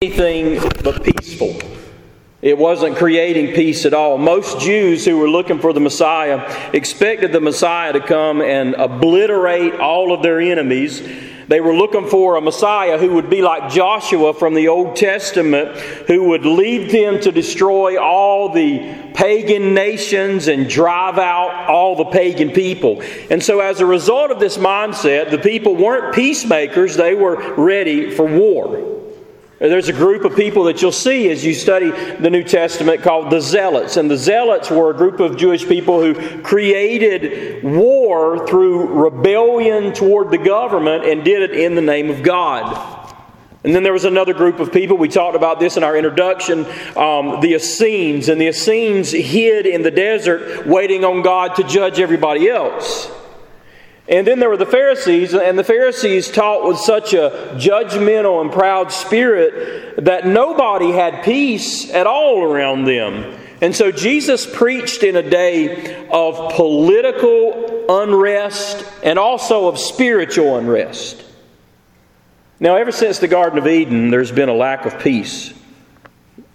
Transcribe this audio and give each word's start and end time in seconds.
anything 0.00 0.60
but 0.84 1.02
peaceful. 1.02 1.60
It 2.40 2.56
wasn't 2.56 2.96
creating 2.98 3.52
peace 3.52 3.84
at 3.84 3.92
all. 3.92 4.16
Most 4.16 4.60
Jews 4.60 5.04
who 5.04 5.18
were 5.18 5.28
looking 5.28 5.58
for 5.58 5.72
the 5.72 5.80
Messiah 5.80 6.70
expected 6.72 7.32
the 7.32 7.40
Messiah 7.40 7.92
to 7.94 7.98
come 7.98 8.40
and 8.40 8.76
obliterate 8.76 9.74
all 9.80 10.12
of 10.12 10.22
their 10.22 10.40
enemies. 10.40 11.02
They 11.48 11.60
were 11.60 11.74
looking 11.74 12.06
for 12.06 12.36
a 12.36 12.40
Messiah 12.40 12.96
who 12.96 13.14
would 13.14 13.28
be 13.28 13.42
like 13.42 13.72
Joshua 13.72 14.32
from 14.34 14.54
the 14.54 14.68
Old 14.68 14.94
Testament, 14.94 15.76
who 16.06 16.28
would 16.28 16.46
lead 16.46 16.92
them 16.92 17.20
to 17.22 17.32
destroy 17.32 18.00
all 18.00 18.52
the 18.52 19.10
pagan 19.14 19.74
nations 19.74 20.46
and 20.46 20.70
drive 20.70 21.18
out 21.18 21.68
all 21.68 21.96
the 21.96 22.04
pagan 22.04 22.50
people. 22.50 23.02
And 23.32 23.42
so, 23.42 23.58
as 23.58 23.80
a 23.80 23.86
result 23.86 24.30
of 24.30 24.38
this 24.38 24.58
mindset, 24.58 25.32
the 25.32 25.38
people 25.38 25.74
weren't 25.74 26.14
peacemakers, 26.14 26.94
they 26.94 27.16
were 27.16 27.54
ready 27.56 28.12
for 28.12 28.26
war. 28.26 28.97
There's 29.58 29.88
a 29.88 29.92
group 29.92 30.24
of 30.24 30.36
people 30.36 30.64
that 30.64 30.80
you'll 30.80 30.92
see 30.92 31.30
as 31.30 31.44
you 31.44 31.52
study 31.52 31.90
the 31.90 32.30
New 32.30 32.44
Testament 32.44 33.02
called 33.02 33.30
the 33.30 33.40
Zealots. 33.40 33.96
And 33.96 34.08
the 34.08 34.16
Zealots 34.16 34.70
were 34.70 34.90
a 34.90 34.94
group 34.94 35.18
of 35.18 35.36
Jewish 35.36 35.66
people 35.66 36.00
who 36.00 36.42
created 36.42 37.64
war 37.64 38.46
through 38.46 38.86
rebellion 38.86 39.92
toward 39.92 40.30
the 40.30 40.38
government 40.38 41.04
and 41.04 41.24
did 41.24 41.42
it 41.42 41.58
in 41.58 41.74
the 41.74 41.80
name 41.80 42.08
of 42.08 42.22
God. 42.22 42.94
And 43.64 43.74
then 43.74 43.82
there 43.82 43.92
was 43.92 44.04
another 44.04 44.32
group 44.32 44.60
of 44.60 44.72
people, 44.72 44.96
we 44.96 45.08
talked 45.08 45.34
about 45.34 45.58
this 45.58 45.76
in 45.76 45.82
our 45.82 45.96
introduction, 45.96 46.64
um, 46.96 47.40
the 47.40 47.54
Essenes. 47.54 48.28
And 48.28 48.40
the 48.40 48.46
Essenes 48.46 49.10
hid 49.10 49.66
in 49.66 49.82
the 49.82 49.90
desert 49.90 50.68
waiting 50.68 51.04
on 51.04 51.22
God 51.22 51.56
to 51.56 51.64
judge 51.64 51.98
everybody 51.98 52.48
else. 52.48 53.10
And 54.08 54.26
then 54.26 54.38
there 54.38 54.48
were 54.48 54.56
the 54.56 54.64
Pharisees, 54.64 55.34
and 55.34 55.58
the 55.58 55.64
Pharisees 55.64 56.30
taught 56.30 56.66
with 56.66 56.78
such 56.78 57.12
a 57.12 57.54
judgmental 57.58 58.40
and 58.40 58.50
proud 58.50 58.90
spirit 58.90 60.04
that 60.04 60.26
nobody 60.26 60.92
had 60.92 61.24
peace 61.24 61.90
at 61.92 62.06
all 62.06 62.42
around 62.42 62.84
them. 62.84 63.38
And 63.60 63.76
so 63.76 63.92
Jesus 63.92 64.46
preached 64.46 65.02
in 65.02 65.16
a 65.16 65.28
day 65.28 66.08
of 66.08 66.54
political 66.54 67.84
unrest 67.90 68.84
and 69.02 69.18
also 69.18 69.68
of 69.68 69.78
spiritual 69.78 70.56
unrest. 70.56 71.24
Now, 72.60 72.76
ever 72.76 72.92
since 72.92 73.18
the 73.18 73.28
Garden 73.28 73.58
of 73.58 73.66
Eden, 73.66 74.10
there's 74.10 74.32
been 74.32 74.48
a 74.48 74.54
lack 74.54 74.86
of 74.86 74.98
peace. 75.00 75.52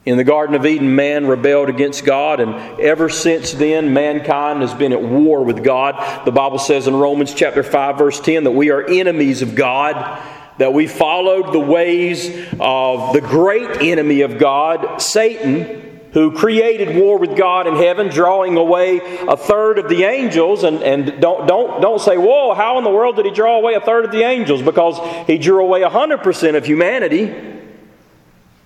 In 0.06 0.18
the 0.18 0.26
Garden 0.26 0.54
of 0.56 0.66
Eden, 0.66 0.96
man 0.96 1.28
rebelled 1.28 1.70
against 1.70 2.04
God, 2.04 2.42
and 2.42 2.54
ever 2.78 3.08
since 3.08 3.54
then, 3.54 3.94
mankind 3.94 4.62
has 4.62 4.74
been 4.74 4.92
at 4.92 5.02
war 5.02 5.44
with 5.44 5.64
God. 5.64 6.26
The 6.26 6.32
Bible 6.32 6.60
says 6.60 6.88
in 6.88 6.96
Romans 6.96 7.34
chapter 7.34 7.64
5, 7.64 7.98
verse 7.98 8.20
10, 8.20 8.44
that 8.44 8.52
we 8.52 8.70
are 8.70 8.86
enemies 8.86 9.42
of 9.42 9.56
God, 9.56 10.22
that 10.58 10.74
we 10.74 10.88
followed 10.88 11.54
the 11.54 11.60
ways 11.60 12.28
of 12.60 13.14
the 13.14 13.22
great 13.22 13.82
enemy 13.82 14.22
of 14.22 14.38
God, 14.38 15.02
Satan, 15.02 16.02
who 16.12 16.34
created 16.34 16.98
war 16.98 17.18
with 17.18 17.38
God 17.38 17.66
in 17.66 17.78
heaven, 17.78 18.10
drawing 18.10 18.58
away 18.58 19.00
a 19.28 19.38
third 19.38 19.80
of 19.80 19.88
the 19.88 20.04
angels. 20.04 20.64
And, 20.64 20.84
and 20.84 21.22
don't, 21.22 21.48
don't, 21.48 21.82
don't 21.82 22.00
say, 22.00 22.18
whoa, 22.18 22.54
how 22.54 22.78
in 22.78 22.84
the 22.84 22.90
world 22.90 23.16
did 23.16 23.26
he 23.26 23.32
draw 23.32 23.58
away 23.58 23.76
a 23.76 23.80
third 23.80 24.04
of 24.04 24.12
the 24.12 24.24
angels? 24.24 24.62
Because 24.62 25.00
he 25.28 25.38
drew 25.38 25.64
away 25.64 25.82
100% 25.82 26.56
of 26.56 26.66
humanity. 26.66 27.53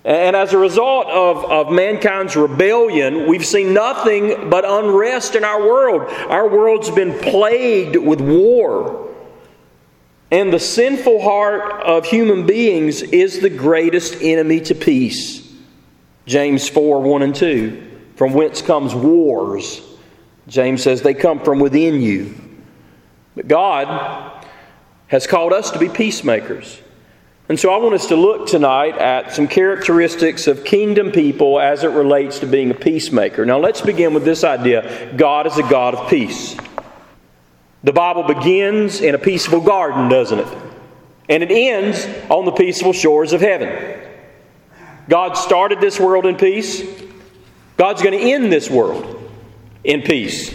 And 0.04 0.36
as 0.36 0.52
a 0.52 0.58
result 0.58 1.08
of, 1.08 1.44
of 1.50 1.72
mankind's 1.72 2.36
rebellion, 2.36 3.26
we've 3.26 3.44
seen 3.44 3.74
nothing 3.74 4.48
but 4.48 4.64
unrest 4.64 5.34
in 5.34 5.44
our 5.44 5.60
world. 5.60 6.02
Our 6.28 6.48
world's 6.48 6.90
been 6.90 7.18
plagued 7.18 7.96
with 7.96 8.20
war. 8.20 9.14
And 10.30 10.52
the 10.52 10.60
sinful 10.60 11.22
heart 11.22 11.82
of 11.82 12.04
human 12.06 12.46
beings 12.46 13.02
is 13.02 13.40
the 13.40 13.50
greatest 13.50 14.22
enemy 14.22 14.60
to 14.62 14.74
peace. 14.74 15.52
James 16.26 16.68
4 16.68 17.00
1 17.00 17.22
and 17.22 17.34
2. 17.34 17.86
From 18.14 18.34
whence 18.34 18.60
comes 18.60 18.94
wars? 18.94 19.80
James 20.46 20.82
says 20.82 21.02
they 21.02 21.14
come 21.14 21.40
from 21.40 21.60
within 21.60 22.00
you. 22.00 22.34
But 23.34 23.48
God 23.48 24.44
has 25.06 25.26
called 25.26 25.52
us 25.52 25.70
to 25.70 25.78
be 25.78 25.88
peacemakers. 25.88 26.80
And 27.48 27.58
so 27.58 27.72
I 27.72 27.78
want 27.78 27.94
us 27.94 28.08
to 28.08 28.16
look 28.16 28.46
tonight 28.46 28.98
at 28.98 29.32
some 29.32 29.48
characteristics 29.48 30.46
of 30.46 30.64
kingdom 30.64 31.10
people 31.10 31.58
as 31.58 31.82
it 31.82 31.88
relates 31.88 32.40
to 32.40 32.46
being 32.46 32.70
a 32.70 32.74
peacemaker. 32.74 33.46
Now 33.46 33.58
let's 33.58 33.80
begin 33.80 34.12
with 34.12 34.24
this 34.24 34.44
idea 34.44 35.14
God 35.16 35.46
is 35.46 35.56
a 35.56 35.62
God 35.62 35.94
of 35.94 36.10
peace. 36.10 36.56
The 37.84 37.92
Bible 37.92 38.24
begins 38.24 39.00
in 39.00 39.14
a 39.14 39.18
peaceful 39.18 39.62
garden, 39.62 40.10
doesn't 40.10 40.40
it? 40.40 40.58
And 41.30 41.42
it 41.42 41.50
ends 41.50 42.06
on 42.28 42.44
the 42.44 42.52
peaceful 42.52 42.92
shores 42.92 43.32
of 43.32 43.40
heaven. 43.40 43.98
God 45.08 45.34
started 45.34 45.80
this 45.80 45.98
world 45.98 46.26
in 46.26 46.36
peace. 46.36 46.82
God's 47.78 48.02
going 48.02 48.18
to 48.18 48.30
end 48.30 48.52
this 48.52 48.68
world 48.68 49.30
in 49.84 50.02
peace. 50.02 50.52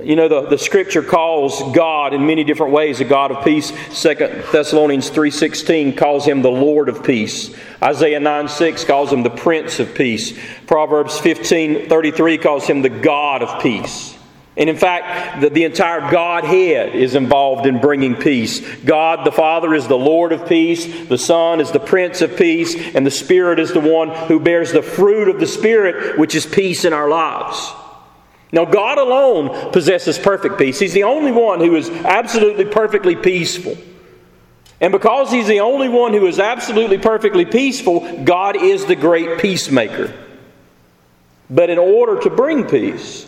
You 0.00 0.16
know, 0.16 0.26
the, 0.26 0.48
the 0.48 0.56
scripture 0.56 1.02
calls 1.02 1.62
God 1.74 2.14
in 2.14 2.26
many 2.26 2.44
different 2.44 2.72
ways 2.72 3.00
a 3.00 3.04
God 3.04 3.30
of 3.30 3.44
peace. 3.44 3.72
Second 3.94 4.42
Thessalonians 4.50 5.10
3.16 5.10 5.98
calls 5.98 6.24
him 6.24 6.40
the 6.40 6.50
Lord 6.50 6.88
of 6.88 7.04
peace. 7.04 7.54
Isaiah 7.82 8.18
9 8.18 8.48
6 8.48 8.84
calls 8.84 9.12
him 9.12 9.22
the 9.22 9.28
Prince 9.28 9.80
of 9.80 9.94
Peace. 9.94 10.32
Proverbs 10.66 11.18
15.33 11.18 12.42
calls 12.42 12.66
him 12.66 12.80
the 12.80 12.88
God 12.88 13.42
of 13.42 13.62
peace. 13.62 14.16
And 14.56 14.70
in 14.70 14.76
fact, 14.76 15.42
the, 15.42 15.50
the 15.50 15.64
entire 15.64 16.10
Godhead 16.10 16.94
is 16.94 17.14
involved 17.14 17.66
in 17.66 17.78
bringing 17.78 18.16
peace. 18.16 18.60
God 18.84 19.26
the 19.26 19.32
Father 19.32 19.74
is 19.74 19.88
the 19.88 19.98
Lord 19.98 20.32
of 20.32 20.48
peace, 20.48 21.06
the 21.08 21.18
Son 21.18 21.60
is 21.60 21.70
the 21.70 21.80
Prince 21.80 22.22
of 22.22 22.38
peace, 22.38 22.74
and 22.94 23.06
the 23.06 23.10
Spirit 23.10 23.58
is 23.58 23.72
the 23.72 23.80
one 23.80 24.08
who 24.08 24.40
bears 24.40 24.72
the 24.72 24.82
fruit 24.82 25.28
of 25.28 25.38
the 25.38 25.46
Spirit, 25.46 26.18
which 26.18 26.34
is 26.34 26.46
peace 26.46 26.86
in 26.86 26.94
our 26.94 27.10
lives. 27.10 27.74
Now, 28.52 28.66
God 28.66 28.98
alone 28.98 29.72
possesses 29.72 30.18
perfect 30.18 30.58
peace. 30.58 30.78
He's 30.78 30.92
the 30.92 31.04
only 31.04 31.32
one 31.32 31.60
who 31.60 31.74
is 31.74 31.88
absolutely 31.88 32.66
perfectly 32.66 33.16
peaceful. 33.16 33.76
And 34.78 34.92
because 34.92 35.32
He's 35.32 35.48
the 35.48 35.60
only 35.60 35.88
one 35.88 36.12
who 36.12 36.26
is 36.26 36.38
absolutely 36.38 36.98
perfectly 36.98 37.46
peaceful, 37.46 38.24
God 38.24 38.56
is 38.56 38.84
the 38.84 38.96
great 38.96 39.40
peacemaker. 39.40 40.12
But 41.48 41.70
in 41.70 41.78
order 41.78 42.20
to 42.20 42.30
bring 42.30 42.68
peace, 42.68 43.26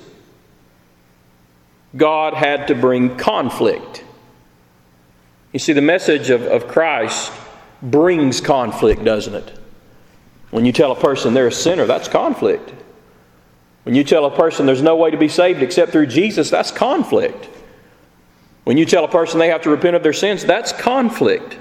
God 1.96 2.34
had 2.34 2.68
to 2.68 2.74
bring 2.74 3.16
conflict. 3.16 4.04
You 5.52 5.58
see, 5.58 5.72
the 5.72 5.80
message 5.80 6.30
of, 6.30 6.42
of 6.42 6.68
Christ 6.68 7.32
brings 7.80 8.40
conflict, 8.40 9.04
doesn't 9.04 9.34
it? 9.34 9.58
When 10.50 10.66
you 10.66 10.72
tell 10.72 10.92
a 10.92 10.96
person 10.96 11.32
they're 11.32 11.46
a 11.46 11.52
sinner, 11.52 11.86
that's 11.86 12.08
conflict. 12.08 12.72
When 13.84 13.94
you 13.94 14.02
tell 14.02 14.24
a 14.24 14.34
person 14.34 14.66
there's 14.66 14.82
no 14.82 14.96
way 14.96 15.10
to 15.10 15.16
be 15.16 15.28
saved 15.28 15.62
except 15.62 15.92
through 15.92 16.06
Jesus, 16.06 16.50
that's 16.50 16.70
conflict. 16.70 17.48
When 18.64 18.78
you 18.78 18.86
tell 18.86 19.04
a 19.04 19.08
person 19.08 19.38
they 19.38 19.48
have 19.48 19.62
to 19.62 19.70
repent 19.70 19.94
of 19.94 20.02
their 20.02 20.14
sins, 20.14 20.44
that's 20.44 20.72
conflict. 20.72 21.58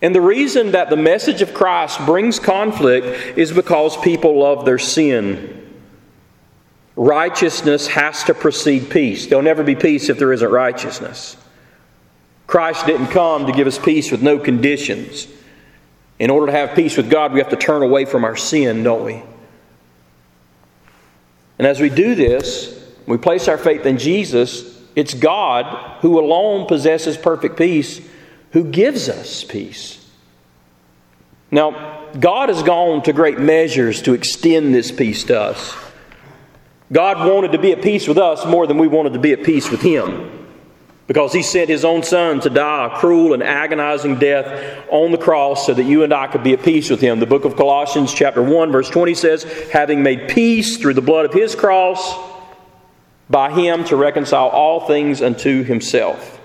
And 0.00 0.14
the 0.14 0.20
reason 0.20 0.72
that 0.72 0.90
the 0.90 0.96
message 0.96 1.42
of 1.42 1.54
Christ 1.54 2.04
brings 2.04 2.38
conflict 2.38 3.38
is 3.38 3.52
because 3.52 3.96
people 3.98 4.38
love 4.38 4.64
their 4.64 4.78
sin. 4.78 5.60
Righteousness 6.96 7.86
has 7.88 8.24
to 8.24 8.34
precede 8.34 8.90
peace. 8.90 9.26
There'll 9.26 9.44
never 9.44 9.62
be 9.62 9.74
peace 9.74 10.08
if 10.08 10.18
there 10.18 10.32
isn't 10.32 10.50
righteousness. 10.50 11.36
Christ 12.46 12.86
didn't 12.86 13.08
come 13.08 13.46
to 13.46 13.52
give 13.52 13.66
us 13.66 13.78
peace 13.78 14.10
with 14.10 14.22
no 14.22 14.38
conditions. 14.38 15.26
In 16.18 16.30
order 16.30 16.46
to 16.46 16.52
have 16.52 16.76
peace 16.76 16.96
with 16.96 17.10
God, 17.10 17.32
we 17.32 17.40
have 17.40 17.48
to 17.48 17.56
turn 17.56 17.82
away 17.82 18.04
from 18.04 18.24
our 18.24 18.36
sin, 18.36 18.82
don't 18.82 19.04
we? 19.04 19.22
And 21.58 21.66
as 21.66 21.80
we 21.80 21.88
do 21.88 22.14
this, 22.14 22.70
we 23.06 23.16
place 23.16 23.48
our 23.48 23.58
faith 23.58 23.86
in 23.86 23.98
Jesus, 23.98 24.80
it's 24.96 25.14
God 25.14 26.00
who 26.00 26.18
alone 26.18 26.66
possesses 26.66 27.16
perfect 27.16 27.56
peace 27.56 28.00
who 28.52 28.64
gives 28.64 29.08
us 29.08 29.42
peace. 29.42 30.04
Now, 31.50 32.08
God 32.18 32.48
has 32.48 32.62
gone 32.62 33.02
to 33.02 33.12
great 33.12 33.38
measures 33.38 34.02
to 34.02 34.14
extend 34.14 34.74
this 34.74 34.92
peace 34.92 35.24
to 35.24 35.40
us. 35.40 35.76
God 36.92 37.28
wanted 37.28 37.52
to 37.52 37.58
be 37.58 37.72
at 37.72 37.82
peace 37.82 38.06
with 38.06 38.18
us 38.18 38.46
more 38.46 38.66
than 38.66 38.78
we 38.78 38.86
wanted 38.86 39.14
to 39.14 39.18
be 39.18 39.32
at 39.32 39.42
peace 39.42 39.70
with 39.70 39.82
Him 39.82 40.43
because 41.06 41.32
he 41.32 41.42
sent 41.42 41.68
his 41.68 41.84
own 41.84 42.02
son 42.02 42.40
to 42.40 42.50
die 42.50 42.86
a 42.86 42.98
cruel 42.98 43.34
and 43.34 43.42
agonizing 43.42 44.18
death 44.18 44.86
on 44.90 45.12
the 45.12 45.18
cross 45.18 45.66
so 45.66 45.74
that 45.74 45.84
you 45.84 46.02
and 46.02 46.14
I 46.14 46.26
could 46.28 46.42
be 46.42 46.54
at 46.54 46.62
peace 46.62 46.88
with 46.88 47.00
him. 47.00 47.20
The 47.20 47.26
book 47.26 47.44
of 47.44 47.56
Colossians, 47.56 48.14
chapter 48.14 48.42
1, 48.42 48.72
verse 48.72 48.88
20 48.88 49.14
says, 49.14 49.44
Having 49.70 50.02
made 50.02 50.28
peace 50.28 50.78
through 50.78 50.94
the 50.94 51.02
blood 51.02 51.26
of 51.26 51.34
his 51.34 51.54
cross, 51.54 52.14
by 53.28 53.50
him 53.50 53.84
to 53.84 53.96
reconcile 53.96 54.48
all 54.48 54.86
things 54.86 55.22
unto 55.22 55.62
himself. 55.64 56.40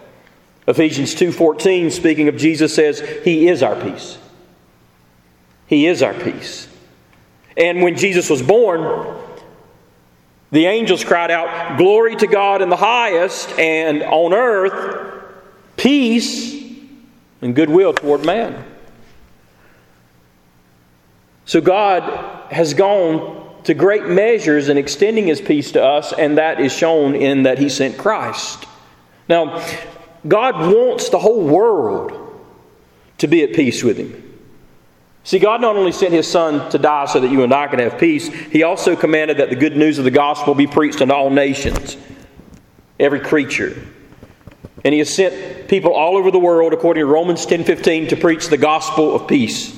Ephesians 0.67 1.15
2:14 1.15 1.91
speaking 1.91 2.27
of 2.27 2.37
Jesus 2.37 2.73
says 2.73 2.99
he 3.23 3.47
is 3.47 3.63
our 3.63 3.75
peace. 3.75 4.17
He 5.67 5.87
is 5.87 6.01
our 6.01 6.13
peace. 6.13 6.67
And 7.57 7.81
when 7.81 7.97
Jesus 7.97 8.29
was 8.29 8.41
born, 8.41 9.15
the 10.51 10.65
angels 10.65 11.03
cried 11.03 11.31
out, 11.31 11.77
Glory 11.77 12.15
to 12.15 12.27
God 12.27 12.61
in 12.61 12.69
the 12.69 12.75
highest, 12.75 13.51
and 13.59 14.03
on 14.03 14.33
earth, 14.33 15.23
peace 15.77 16.53
and 17.41 17.55
goodwill 17.55 17.93
toward 17.93 18.25
man. 18.25 18.65
So 21.45 21.61
God 21.61 22.51
has 22.51 22.73
gone 22.73 23.63
to 23.63 23.73
great 23.73 24.05
measures 24.05 24.69
in 24.69 24.77
extending 24.77 25.27
his 25.27 25.41
peace 25.41 25.71
to 25.73 25.83
us, 25.83 26.13
and 26.13 26.37
that 26.37 26.59
is 26.59 26.71
shown 26.71 27.15
in 27.15 27.43
that 27.43 27.57
he 27.57 27.69
sent 27.69 27.97
Christ. 27.97 28.65
Now, 29.27 29.63
God 30.27 30.73
wants 30.73 31.09
the 31.09 31.19
whole 31.19 31.43
world 31.43 32.13
to 33.19 33.27
be 33.27 33.43
at 33.43 33.53
peace 33.53 33.83
with 33.83 33.97
him. 33.97 34.28
See, 35.23 35.39
God 35.39 35.61
not 35.61 35.75
only 35.75 35.91
sent 35.91 36.13
his 36.13 36.27
son 36.27 36.71
to 36.71 36.77
die 36.77 37.05
so 37.05 37.19
that 37.19 37.29
you 37.29 37.43
and 37.43 37.53
I 37.53 37.67
can 37.67 37.79
have 37.79 37.99
peace, 37.99 38.27
he 38.27 38.63
also 38.63 38.95
commanded 38.95 39.37
that 39.37 39.49
the 39.49 39.55
good 39.55 39.77
news 39.77 39.97
of 39.97 40.05
the 40.05 40.11
gospel 40.11 40.55
be 40.55 40.67
preached 40.67 41.01
unto 41.01 41.13
all 41.13 41.29
nations, 41.29 41.97
every 42.99 43.19
creature. 43.19 43.75
And 44.83 44.93
he 44.93 44.99
has 44.99 45.13
sent 45.13 45.67
people 45.67 45.93
all 45.93 46.17
over 46.17 46.31
the 46.31 46.39
world, 46.39 46.73
according 46.73 47.01
to 47.01 47.05
Romans 47.05 47.45
10:15, 47.45 48.07
to 48.07 48.15
preach 48.15 48.47
the 48.47 48.57
gospel 48.57 49.13
of 49.13 49.27
peace. 49.27 49.75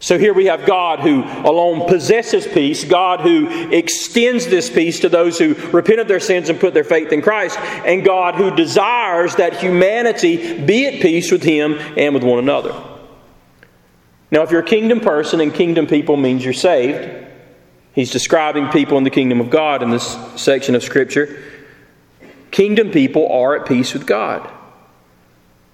So 0.00 0.16
here 0.16 0.32
we 0.32 0.46
have 0.46 0.64
God 0.64 1.00
who 1.00 1.24
alone 1.24 1.88
possesses 1.88 2.46
peace, 2.46 2.84
God 2.84 3.20
who 3.20 3.48
extends 3.72 4.46
this 4.46 4.70
peace 4.70 5.00
to 5.00 5.08
those 5.08 5.38
who 5.38 5.54
repent 5.72 5.98
of 5.98 6.06
their 6.06 6.20
sins 6.20 6.50
and 6.50 6.60
put 6.60 6.72
their 6.72 6.84
faith 6.84 7.12
in 7.12 7.20
Christ, 7.20 7.58
and 7.84 8.04
God 8.04 8.36
who 8.36 8.54
desires 8.54 9.34
that 9.36 9.56
humanity 9.56 10.60
be 10.64 10.86
at 10.86 11.00
peace 11.00 11.32
with 11.32 11.42
Him 11.42 11.78
and 11.96 12.14
with 12.14 12.22
one 12.22 12.38
another. 12.38 12.74
Now, 14.30 14.42
if 14.42 14.50
you're 14.50 14.60
a 14.60 14.64
kingdom 14.64 15.00
person 15.00 15.40
and 15.40 15.52
kingdom 15.52 15.86
people 15.86 16.16
means 16.16 16.44
you're 16.44 16.52
saved, 16.52 17.26
He's 17.94 18.10
describing 18.10 18.68
people 18.68 18.98
in 18.98 19.04
the 19.04 19.10
kingdom 19.10 19.40
of 19.40 19.50
God 19.50 19.82
in 19.82 19.90
this 19.90 20.16
section 20.36 20.74
of 20.74 20.82
Scripture. 20.82 21.42
Kingdom 22.50 22.90
people 22.90 23.30
are 23.32 23.56
at 23.56 23.66
peace 23.66 23.92
with 23.92 24.06
God. 24.06 24.48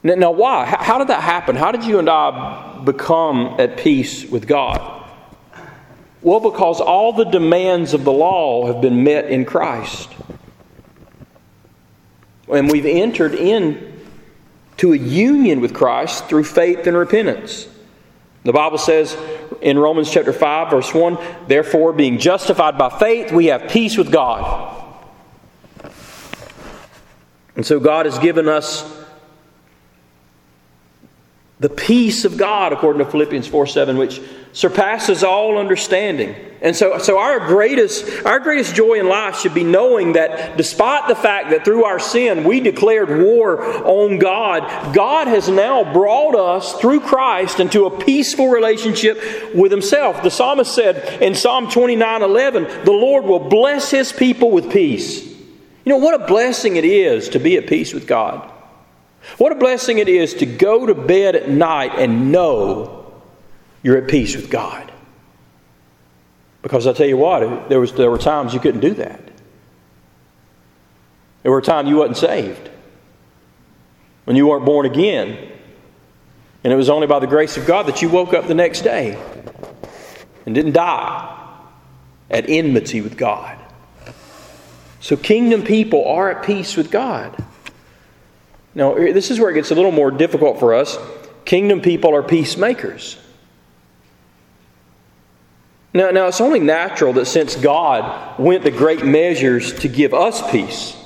Now, 0.02 0.30
why? 0.30 0.66
How 0.66 0.98
did 0.98 1.08
that 1.08 1.22
happen? 1.22 1.56
How 1.56 1.72
did 1.72 1.84
you 1.84 1.98
and 1.98 2.08
I 2.08 2.80
become 2.84 3.56
at 3.58 3.76
peace 3.76 4.24
with 4.24 4.46
God? 4.46 5.02
Well, 6.20 6.40
because 6.40 6.80
all 6.80 7.12
the 7.12 7.24
demands 7.24 7.92
of 7.92 8.04
the 8.04 8.12
law 8.12 8.66
have 8.66 8.80
been 8.80 9.04
met 9.04 9.26
in 9.26 9.44
Christ. 9.44 10.10
And 12.50 12.70
we've 12.70 12.86
entered 12.86 13.34
into 13.34 14.92
a 14.92 14.96
union 14.96 15.60
with 15.60 15.74
Christ 15.74 16.26
through 16.28 16.44
faith 16.44 16.86
and 16.86 16.96
repentance. 16.96 17.68
The 18.44 18.52
Bible 18.52 18.78
says 18.78 19.16
in 19.62 19.78
Romans 19.78 20.10
chapter 20.10 20.32
5 20.32 20.70
verse 20.70 20.94
1, 20.94 21.18
therefore 21.48 21.92
being 21.92 22.18
justified 22.18 22.76
by 22.76 22.90
faith, 22.90 23.32
we 23.32 23.46
have 23.46 23.70
peace 23.70 23.96
with 23.96 24.12
God. 24.12 24.70
And 27.56 27.64
so 27.64 27.80
God 27.80 28.06
has 28.06 28.18
given 28.18 28.48
us 28.48 28.84
the 31.60 31.70
peace 31.70 32.24
of 32.24 32.36
God, 32.36 32.72
according 32.72 33.04
to 33.04 33.10
Philippians 33.10 33.46
4 33.46 33.66
7, 33.66 33.96
which 33.96 34.20
surpasses 34.52 35.24
all 35.24 35.56
understanding. 35.56 36.34
And 36.64 36.74
so, 36.74 36.96
so 36.96 37.18
our 37.18 37.40
greatest 37.40 38.24
our 38.24 38.40
greatest 38.40 38.74
joy 38.74 38.94
in 38.94 39.06
life 39.06 39.38
should 39.38 39.52
be 39.52 39.64
knowing 39.64 40.14
that 40.14 40.56
despite 40.56 41.08
the 41.08 41.14
fact 41.14 41.50
that 41.50 41.62
through 41.62 41.84
our 41.84 41.98
sin 41.98 42.42
we 42.42 42.58
declared 42.60 43.22
war 43.22 43.62
on 43.86 44.18
God, 44.18 44.94
God 44.94 45.28
has 45.28 45.46
now 45.46 45.92
brought 45.92 46.34
us 46.34 46.72
through 46.80 47.00
Christ 47.00 47.60
into 47.60 47.84
a 47.84 48.04
peaceful 48.04 48.48
relationship 48.48 49.54
with 49.54 49.70
Himself. 49.70 50.22
The 50.22 50.30
psalmist 50.30 50.74
said 50.74 51.22
in 51.22 51.34
Psalm 51.34 51.68
29 51.70 52.22
11, 52.22 52.84
the 52.86 52.92
Lord 52.92 53.26
will 53.26 53.50
bless 53.50 53.90
His 53.90 54.10
people 54.10 54.50
with 54.50 54.72
peace. 54.72 55.22
You 55.22 55.92
know 55.92 55.98
what 55.98 56.18
a 56.18 56.26
blessing 56.26 56.76
it 56.76 56.86
is 56.86 57.28
to 57.28 57.38
be 57.38 57.58
at 57.58 57.66
peace 57.66 57.92
with 57.92 58.06
God. 58.06 58.50
What 59.36 59.52
a 59.52 59.56
blessing 59.56 59.98
it 59.98 60.08
is 60.08 60.32
to 60.34 60.46
go 60.46 60.86
to 60.86 60.94
bed 60.94 61.36
at 61.36 61.50
night 61.50 61.98
and 61.98 62.32
know 62.32 63.12
you're 63.82 63.98
at 63.98 64.08
peace 64.08 64.34
with 64.34 64.48
God. 64.48 64.92
Because 66.64 66.86
I 66.86 66.94
tell 66.94 67.06
you 67.06 67.18
what, 67.18 67.68
there, 67.68 67.78
was, 67.78 67.92
there 67.92 68.10
were 68.10 68.16
times 68.16 68.54
you 68.54 68.58
couldn't 68.58 68.80
do 68.80 68.94
that. 68.94 69.20
There 71.42 71.52
were 71.52 71.60
times 71.60 71.90
you 71.90 71.96
wasn't 71.96 72.16
saved. 72.16 72.70
When 74.24 74.34
you 74.34 74.46
weren't 74.46 74.64
born 74.64 74.86
again. 74.86 75.52
And 76.64 76.72
it 76.72 76.76
was 76.76 76.88
only 76.88 77.06
by 77.06 77.18
the 77.18 77.26
grace 77.26 77.58
of 77.58 77.66
God 77.66 77.86
that 77.88 78.00
you 78.00 78.08
woke 78.08 78.32
up 78.32 78.46
the 78.46 78.54
next 78.54 78.80
day 78.80 79.22
and 80.46 80.54
didn't 80.54 80.72
die 80.72 81.60
at 82.30 82.48
enmity 82.48 83.02
with 83.02 83.18
God. 83.18 83.58
So 85.00 85.18
kingdom 85.18 85.64
people 85.64 86.08
are 86.08 86.30
at 86.30 86.46
peace 86.46 86.78
with 86.78 86.90
God. 86.90 87.36
Now, 88.74 88.94
this 88.94 89.30
is 89.30 89.38
where 89.38 89.50
it 89.50 89.54
gets 89.54 89.70
a 89.70 89.74
little 89.74 89.92
more 89.92 90.10
difficult 90.10 90.58
for 90.58 90.72
us. 90.72 90.96
Kingdom 91.44 91.82
people 91.82 92.14
are 92.14 92.22
peacemakers. 92.22 93.18
Now, 95.94 96.10
now, 96.10 96.26
it's 96.26 96.40
only 96.40 96.58
natural 96.58 97.12
that 97.12 97.26
since 97.26 97.54
God 97.54 98.36
went 98.36 98.64
to 98.64 98.72
great 98.72 99.04
measures 99.04 99.72
to 99.74 99.88
give 99.88 100.12
us 100.12 100.50
peace, 100.50 100.96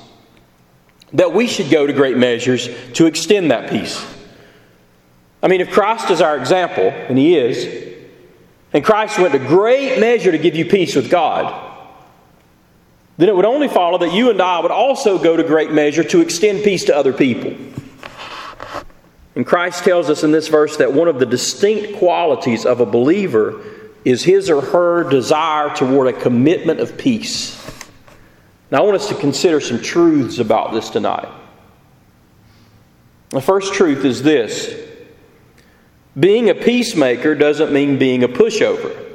that 1.13 1.31
we 1.31 1.45
should 1.45 1.69
go 1.69 1.85
to 1.85 1.93
great 1.93 2.17
measures 2.17 2.67
to 2.93 3.05
extend 3.05 3.51
that 3.51 3.69
peace. 3.69 4.03
I 5.43 5.47
mean, 5.47 5.61
if 5.61 5.69
Christ 5.69 6.09
is 6.09 6.21
our 6.21 6.35
example, 6.35 6.85
and 6.85 7.19
He 7.19 7.37
is, 7.37 7.95
and 8.73 8.83
Christ 8.83 9.19
went 9.19 9.33
to 9.33 9.39
great 9.39 9.99
measure 9.99 10.31
to 10.31 10.39
give 10.39 10.55
you 10.55 10.65
peace 10.65 10.95
with 10.95 11.11
God, 11.11 11.67
then 13.17 13.29
it 13.29 13.35
would 13.35 13.45
only 13.45 13.67
follow 13.67 13.99
that 13.99 14.13
you 14.13 14.31
and 14.31 14.41
I 14.41 14.59
would 14.59 14.71
also 14.71 15.21
go 15.21 15.37
to 15.37 15.43
great 15.43 15.71
measure 15.71 16.03
to 16.03 16.21
extend 16.21 16.63
peace 16.63 16.85
to 16.85 16.95
other 16.95 17.13
people. 17.13 17.55
And 19.35 19.45
Christ 19.45 19.83
tells 19.83 20.09
us 20.09 20.23
in 20.23 20.31
this 20.31 20.47
verse 20.47 20.77
that 20.77 20.93
one 20.93 21.07
of 21.07 21.19
the 21.19 21.25
distinct 21.27 21.99
qualities 21.99 22.65
of 22.65 22.79
a 22.79 22.85
believer 22.87 23.61
is 24.05 24.23
his 24.23 24.49
or 24.49 24.61
her 24.61 25.09
desire 25.09 25.75
toward 25.75 26.07
a 26.07 26.13
commitment 26.13 26.79
of 26.79 26.97
peace. 26.97 27.55
Now, 28.71 28.79
I 28.79 28.81
want 28.81 28.95
us 28.95 29.09
to 29.09 29.15
consider 29.15 29.59
some 29.59 29.81
truths 29.81 30.39
about 30.39 30.73
this 30.73 30.89
tonight. 30.89 31.27
The 33.29 33.41
first 33.41 33.73
truth 33.73 34.05
is 34.05 34.23
this 34.23 34.75
being 36.19 36.49
a 36.49 36.55
peacemaker 36.55 37.35
doesn't 37.35 37.71
mean 37.71 37.97
being 37.97 38.23
a 38.23 38.27
pushover. 38.27 39.05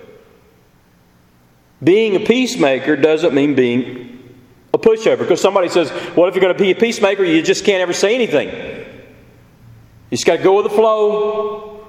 Being 1.83 2.17
a 2.17 2.21
peacemaker 2.21 2.97
doesn't 2.97 3.35
mean 3.35 3.55
being 3.55 4.35
a 4.73 4.79
pushover. 4.79 5.19
Because 5.19 5.41
somebody 5.41 5.69
says, 5.69 5.91
well, 6.17 6.29
if 6.29 6.35
you're 6.35 6.43
going 6.43 6.55
to 6.55 6.63
be 6.63 6.71
a 6.71 6.75
peacemaker, 6.75 7.25
you 7.25 7.43
just 7.43 7.65
can't 7.65 7.81
ever 7.83 7.93
say 7.93 8.15
anything. 8.15 8.49
You 8.49 10.17
just 10.17 10.27
got 10.27 10.37
to 10.37 10.43
go 10.43 10.57
with 10.57 10.65
the 10.65 10.71
flow, 10.71 11.85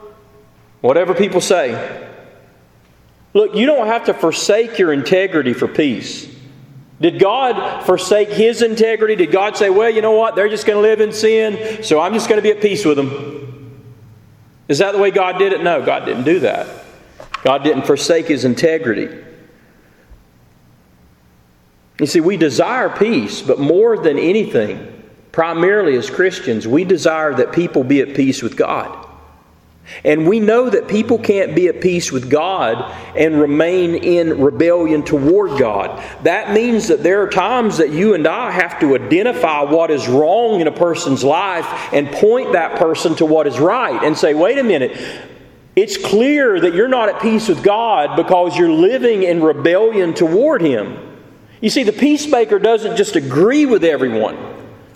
whatever 0.82 1.14
people 1.14 1.42
say. 1.42 2.12
Look, 3.36 3.54
you 3.54 3.66
don't 3.66 3.88
have 3.88 4.06
to 4.06 4.14
forsake 4.14 4.80
your 4.80 4.94
integrity 4.94 5.54
for 5.54 5.68
peace. 5.68 6.34
Did 7.02 7.20
God 7.20 7.84
forsake 7.86 8.30
his 8.30 8.62
integrity? 8.62 9.18
Did 9.18 9.30
God 9.30 9.58
say, 9.58 9.70
well, 9.70 9.90
you 9.90 10.02
know 10.02 10.14
what? 10.14 10.36
They're 10.36 10.48
just 10.48 10.66
going 10.66 10.78
to 10.78 10.82
live 10.82 11.02
in 11.02 11.12
sin, 11.12 11.84
so 11.84 12.00
I'm 12.00 12.14
just 12.14 12.30
going 12.30 12.38
to 12.38 12.42
be 12.42 12.52
at 12.52 12.62
peace 12.62 12.86
with 12.86 12.96
them? 12.96 13.84
Is 14.70 14.78
that 14.78 14.94
the 14.94 15.00
way 15.00 15.12
God 15.12 15.38
did 15.38 15.52
it? 15.52 15.62
No, 15.62 15.86
God 15.86 16.06
didn't 16.06 16.24
do 16.24 16.40
that. 16.40 16.86
God 17.44 17.62
didn't 17.64 17.86
forsake 17.86 18.28
his 18.28 18.46
integrity. 18.46 19.14
You 22.00 22.06
see, 22.06 22.22
we 22.22 22.38
desire 22.38 22.90
peace, 22.90 23.42
but 23.42 23.60
more 23.60 23.98
than 23.98 24.18
anything, 24.18 25.04
primarily 25.34 25.98
as 25.98 26.10
Christians, 26.10 26.66
we 26.66 26.86
desire 26.86 27.34
that 27.34 27.52
people 27.52 27.84
be 27.84 28.00
at 28.00 28.16
peace 28.16 28.42
with 28.42 28.56
God. 28.56 29.05
And 30.04 30.28
we 30.28 30.40
know 30.40 30.70
that 30.70 30.88
people 30.88 31.20
can't 31.20 31.56
be 31.56 31.68
at 31.68 31.82
peace 31.82 32.12
with 32.12 32.30
God 32.30 32.92
and 33.16 33.40
remain 33.40 33.96
in 33.96 34.42
rebellion 34.42 35.04
toward 35.04 35.60
God. 35.60 36.04
That 36.24 36.54
means 36.54 36.88
that 36.88 37.04
there 37.04 37.22
are 37.22 37.30
times 37.30 37.78
that 37.78 37.92
you 37.92 38.14
and 38.14 38.28
I 38.28 38.52
have 38.52 38.80
to 38.80 38.96
identify 38.96 39.62
what 39.62 39.92
is 39.92 40.08
wrong 40.08 40.60
in 40.60 40.68
a 40.68 40.72
person's 40.72 41.24
life 41.24 41.66
and 41.94 42.12
point 42.12 42.54
that 42.54 42.78
person 42.78 43.16
to 43.16 43.26
what 43.26 43.48
is 43.48 43.60
right 43.60 44.04
and 44.04 44.18
say, 44.18 44.34
wait 44.34 44.58
a 44.58 44.64
minute, 44.64 44.98
it's 45.76 45.98
clear 45.98 46.60
that 46.60 46.74
you're 46.74 46.88
not 46.88 47.10
at 47.10 47.22
peace 47.22 47.48
with 47.48 47.64
God 47.64 48.16
because 48.16 48.58
you're 48.58 48.72
living 48.72 49.24
in 49.24 49.44
rebellion 49.44 50.14
toward 50.14 50.62
Him. 50.62 50.98
You 51.62 51.70
see, 51.70 51.84
the 51.84 51.94
peacemaker 51.94 52.60
doesn't 52.60 52.96
just 52.98 53.16
agree 53.16 53.66
with 53.66 53.84
everyone 53.84 54.55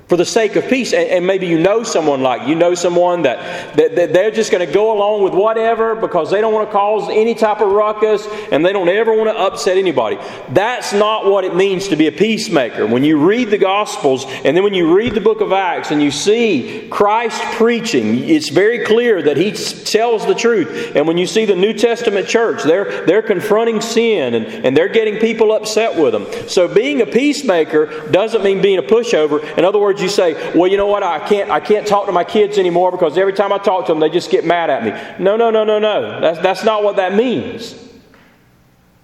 for 0.09 0.17
the 0.17 0.25
sake 0.25 0.55
of 0.55 0.67
peace. 0.67 0.91
And, 0.91 1.07
and, 1.07 1.29
maybe 1.29 1.45
you 1.45 1.59
know 1.59 1.83
someone 1.83 2.23
like 2.23 2.47
you 2.47 2.55
know 2.55 2.73
someone 2.73 3.21
that, 3.21 3.75
that, 3.75 3.95
that 3.95 4.13
they're 4.13 4.31
just 4.31 4.51
going 4.51 4.65
to 4.65 4.73
go 4.73 4.91
along 4.91 5.23
with 5.23 5.33
whatever 5.33 5.93
because 5.93 6.31
they 6.31 6.41
don't 6.41 6.53
want 6.53 6.67
to 6.67 6.71
cause 6.71 7.07
any 7.11 7.35
type 7.35 7.61
of 7.61 7.71
ruckus 7.71 8.25
and 8.51 8.65
they 8.65 8.73
don't 8.73 8.89
ever 8.89 9.15
want 9.15 9.29
to 9.29 9.37
upset 9.37 9.77
anybody. 9.77 10.17
That's 10.49 10.91
not 10.91 11.25
what 11.25 11.43
it 11.43 11.55
means 11.55 11.89
to 11.89 11.95
be 11.95 12.07
a 12.07 12.11
peacemaker. 12.11 12.87
When 12.87 13.03
you 13.03 13.23
read 13.23 13.51
the 13.51 13.59
Gospels 13.59 14.25
and 14.43 14.57
then 14.57 14.63
when 14.63 14.73
you 14.73 14.95
read 14.95 15.13
the 15.13 15.21
book 15.21 15.41
of 15.41 15.53
Acts 15.53 15.91
and 15.91 16.01
you 16.01 16.09
see 16.09 16.87
Christ 16.89 17.39
preaching, 17.57 18.27
it's 18.27 18.49
very 18.49 18.83
clear 18.85 19.21
that 19.21 19.37
he 19.37 19.51
tells 19.51 20.25
the 20.25 20.33
truth. 20.33 20.95
And 20.95 21.07
when 21.07 21.19
you 21.19 21.27
see 21.27 21.45
the 21.45 21.55
New 21.55 21.73
Testament 21.73 22.27
church, 22.27 22.63
they're, 22.63 23.05
they're 23.05 23.21
confronting 23.21 23.81
sin 23.81 24.33
and, 24.33 24.47
and 24.65 24.75
they're 24.75 24.89
getting 24.89 25.17
people 25.17 25.51
upset 25.51 26.01
with 26.01 26.13
them. 26.13 26.25
So 26.49 26.67
being 26.67 27.01
a 27.01 27.05
peacemaker 27.05 28.09
doesn't 28.09 28.43
mean 28.43 28.63
being 28.63 28.79
a 28.79 28.83
pushover. 28.83 29.43
In 29.55 29.65
other 29.65 29.77
you 30.01 30.09
say, 30.09 30.57
well, 30.57 30.69
you 30.69 30.77
know 30.77 30.87
what, 30.87 31.03
I 31.03 31.19
can't, 31.27 31.49
I 31.49 31.59
can't 31.59 31.85
talk 31.85 32.05
to 32.07 32.11
my 32.11 32.23
kids 32.23 32.57
anymore 32.57 32.91
because 32.91 33.17
every 33.17 33.33
time 33.33 33.51
I 33.51 33.57
talk 33.57 33.85
to 33.87 33.91
them, 33.91 33.99
they 33.99 34.09
just 34.09 34.31
get 34.31 34.45
mad 34.45 34.69
at 34.69 34.83
me. 34.83 35.23
No, 35.23 35.35
no, 35.35 35.51
no, 35.51 35.63
no, 35.63 35.79
no. 35.79 36.19
That's, 36.19 36.39
that's 36.39 36.63
not 36.63 36.83
what 36.83 36.95
that 36.97 37.15
means. 37.15 37.75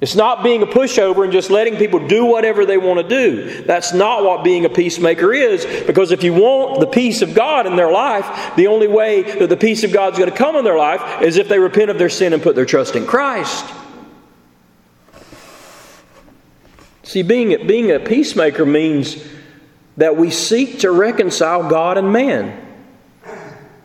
It's 0.02 0.16
not 0.16 0.44
being 0.44 0.62
a 0.62 0.68
pushover 0.68 1.24
and 1.24 1.32
just 1.32 1.50
letting 1.50 1.78
people 1.78 2.06
do 2.06 2.26
whatever 2.26 2.66
they 2.66 2.78
want 2.78 3.00
to 3.00 3.08
do. 3.08 3.64
That's 3.64 3.94
not 3.94 4.24
what 4.24 4.44
being 4.44 4.66
a 4.66 4.70
peacemaker 4.70 5.34
is, 5.34 5.66
because 5.88 6.12
if 6.12 6.22
you 6.22 6.34
want 6.34 6.82
the 6.82 6.88
peace 6.88 7.22
of 7.22 7.34
God 7.34 7.66
in 7.66 7.78
their 7.78 7.92
life, 7.92 8.56
the 8.56 8.68
only 8.68 8.88
way 8.88 9.22
that 9.22 9.48
the 9.48 9.58
peace 9.58 9.84
of 9.86 9.94
God 9.94 10.14
is 10.14 10.20
going 10.20 10.30
to 10.30 10.38
come 10.38 10.58
in 10.58 10.66
their 10.66 10.78
life 10.78 11.22
is 11.22 11.38
if 11.38 11.48
they 11.48 11.60
repent 11.60 11.90
of 11.90 11.98
their 11.98 12.10
sin 12.10 12.34
and 12.34 12.44
put 12.44 12.56
their 12.56 12.66
trust 12.66 12.96
in 12.96 13.08
Christ. 13.08 13.66
See, 17.04 17.22
being, 17.22 17.66
being 17.66 17.92
a 17.92 18.00
peacemaker 18.00 18.66
means 18.66 19.16
that 19.98 20.18
we 20.18 20.30
seek 20.30 20.80
to 20.80 20.92
reconcile 20.92 21.70
God 21.70 21.98
and 21.98 22.12
man. 22.12 22.62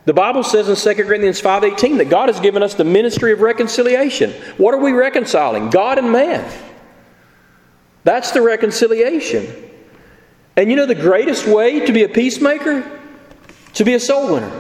The 0.07 0.15
Bible 0.15 0.43
says 0.43 0.69
in 0.69 0.77
2 0.77 1.05
Corinthians 1.05 1.41
5:18 1.41 1.99
that 1.99 2.09
God 2.09 2.29
has 2.29 2.41
given 2.41 2.63
us 2.63 2.75
the 2.75 2.85
ministry 2.85 3.33
of 3.33 3.41
reconciliation. 3.43 4.33
What 4.57 4.75
are 4.75 4.79
we 4.79 4.93
reconciling? 4.93 5.71
God 5.71 5.99
and 5.99 6.11
man. 6.11 6.45
That's 8.03 8.31
the 8.33 8.43
reconciliation. 8.43 9.47
And 10.57 10.71
you 10.71 10.77
know 10.77 10.87
the 10.87 10.95
greatest 10.95 11.47
way 11.47 11.87
to 11.87 11.93
be 11.93 12.03
a 12.03 12.09
peacemaker? 12.09 12.85
To 13.75 13.85
be 13.85 13.95
a 13.95 14.01
soul 14.01 14.35
winner. 14.35 14.51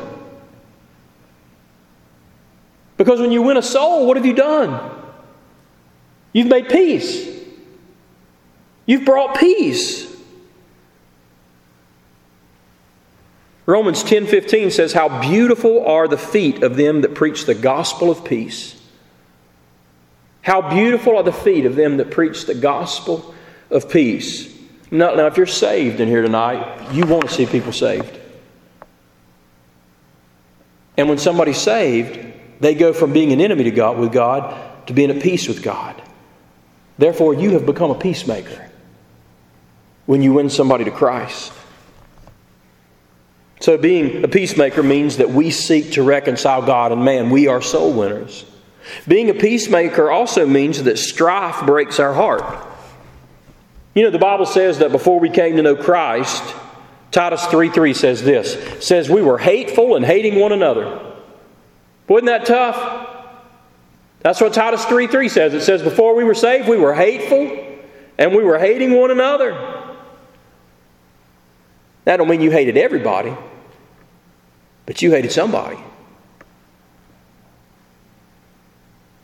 Because 2.96 3.20
when 3.20 3.32
you 3.32 3.42
win 3.42 3.56
a 3.56 3.62
soul, 3.62 4.06
what 4.06 4.16
have 4.18 4.26
you 4.26 4.34
done? 4.34 4.78
You've 6.32 6.48
made 6.48 6.68
peace. 6.68 7.28
You've 8.86 9.04
brought 9.04 9.38
peace. 9.38 10.09
Romans 13.70 14.02
10:15 14.02 14.72
says 14.72 14.92
how 14.92 15.20
beautiful 15.20 15.86
are 15.86 16.08
the 16.08 16.18
feet 16.18 16.64
of 16.64 16.76
them 16.76 17.02
that 17.02 17.14
preach 17.14 17.46
the 17.46 17.54
gospel 17.54 18.10
of 18.10 18.24
peace. 18.24 18.74
How 20.42 20.60
beautiful 20.60 21.16
are 21.16 21.22
the 21.22 21.32
feet 21.32 21.66
of 21.66 21.76
them 21.76 21.98
that 21.98 22.10
preach 22.10 22.46
the 22.46 22.54
gospel 22.54 23.32
of 23.70 23.88
peace. 23.88 24.52
Now, 24.90 25.14
now 25.14 25.26
if 25.26 25.36
you're 25.36 25.46
saved 25.46 26.00
in 26.00 26.08
here 26.08 26.22
tonight, 26.22 26.92
you 26.92 27.06
want 27.06 27.28
to 27.28 27.30
see 27.32 27.46
people 27.46 27.72
saved. 27.72 28.18
And 30.96 31.08
when 31.08 31.18
somebody's 31.18 31.58
saved, 31.58 32.18
they 32.58 32.74
go 32.74 32.92
from 32.92 33.12
being 33.12 33.32
an 33.32 33.40
enemy 33.40 33.64
to 33.64 33.70
God 33.70 33.98
with 33.98 34.12
God 34.12 34.86
to 34.88 34.92
being 34.92 35.10
at 35.10 35.22
peace 35.22 35.46
with 35.46 35.62
God. 35.62 36.02
Therefore, 36.98 37.34
you 37.34 37.50
have 37.52 37.66
become 37.66 37.90
a 37.90 37.94
peacemaker 37.94 38.68
when 40.06 40.22
you 40.22 40.32
win 40.32 40.50
somebody 40.50 40.84
to 40.84 40.90
Christ. 40.90 41.52
So, 43.60 43.76
being 43.76 44.24
a 44.24 44.28
peacemaker 44.28 44.82
means 44.82 45.18
that 45.18 45.30
we 45.30 45.50
seek 45.50 45.92
to 45.92 46.02
reconcile 46.02 46.62
God 46.62 46.92
and 46.92 47.04
man. 47.04 47.28
We 47.28 47.46
are 47.46 47.60
soul 47.60 47.92
winners. 47.92 48.46
Being 49.06 49.28
a 49.28 49.34
peacemaker 49.34 50.10
also 50.10 50.46
means 50.46 50.82
that 50.82 50.98
strife 50.98 51.66
breaks 51.66 52.00
our 52.00 52.14
heart. 52.14 52.66
You 53.94 54.04
know, 54.04 54.10
the 54.10 54.18
Bible 54.18 54.46
says 54.46 54.78
that 54.78 54.92
before 54.92 55.20
we 55.20 55.28
came 55.28 55.56
to 55.56 55.62
know 55.62 55.76
Christ, 55.76 56.42
Titus 57.10 57.44
3 57.46 57.68
3 57.68 57.92
says 57.92 58.22
this 58.22 58.84
says, 58.84 59.10
We 59.10 59.20
were 59.20 59.36
hateful 59.36 59.96
and 59.96 60.04
hating 60.04 60.40
one 60.40 60.52
another. 60.52 61.14
Wasn't 62.08 62.26
that 62.26 62.46
tough? 62.46 63.08
That's 64.20 64.40
what 64.40 64.54
Titus 64.54 64.86
3 64.86 65.06
3 65.06 65.28
says. 65.28 65.54
It 65.54 65.62
says, 65.62 65.82
Before 65.82 66.14
we 66.14 66.24
were 66.24 66.34
saved, 66.34 66.66
we 66.66 66.78
were 66.78 66.94
hateful 66.94 67.66
and 68.16 68.34
we 68.34 68.42
were 68.42 68.58
hating 68.58 68.92
one 68.92 69.10
another. 69.10 69.52
That 72.04 72.16
don't 72.16 72.28
mean 72.28 72.40
you 72.40 72.50
hated 72.50 72.76
everybody. 72.76 73.36
But 74.90 75.02
you 75.02 75.12
hated 75.12 75.30
somebody. 75.30 75.78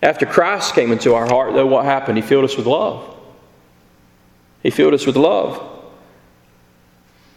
After 0.00 0.24
Christ 0.24 0.74
came 0.76 0.92
into 0.92 1.14
our 1.14 1.26
heart, 1.26 1.54
though, 1.54 1.66
what 1.66 1.84
happened? 1.84 2.18
He 2.18 2.22
filled 2.22 2.44
us 2.44 2.56
with 2.56 2.66
love. 2.66 3.16
He 4.62 4.70
filled 4.70 4.94
us 4.94 5.06
with 5.06 5.16
love. 5.16 5.60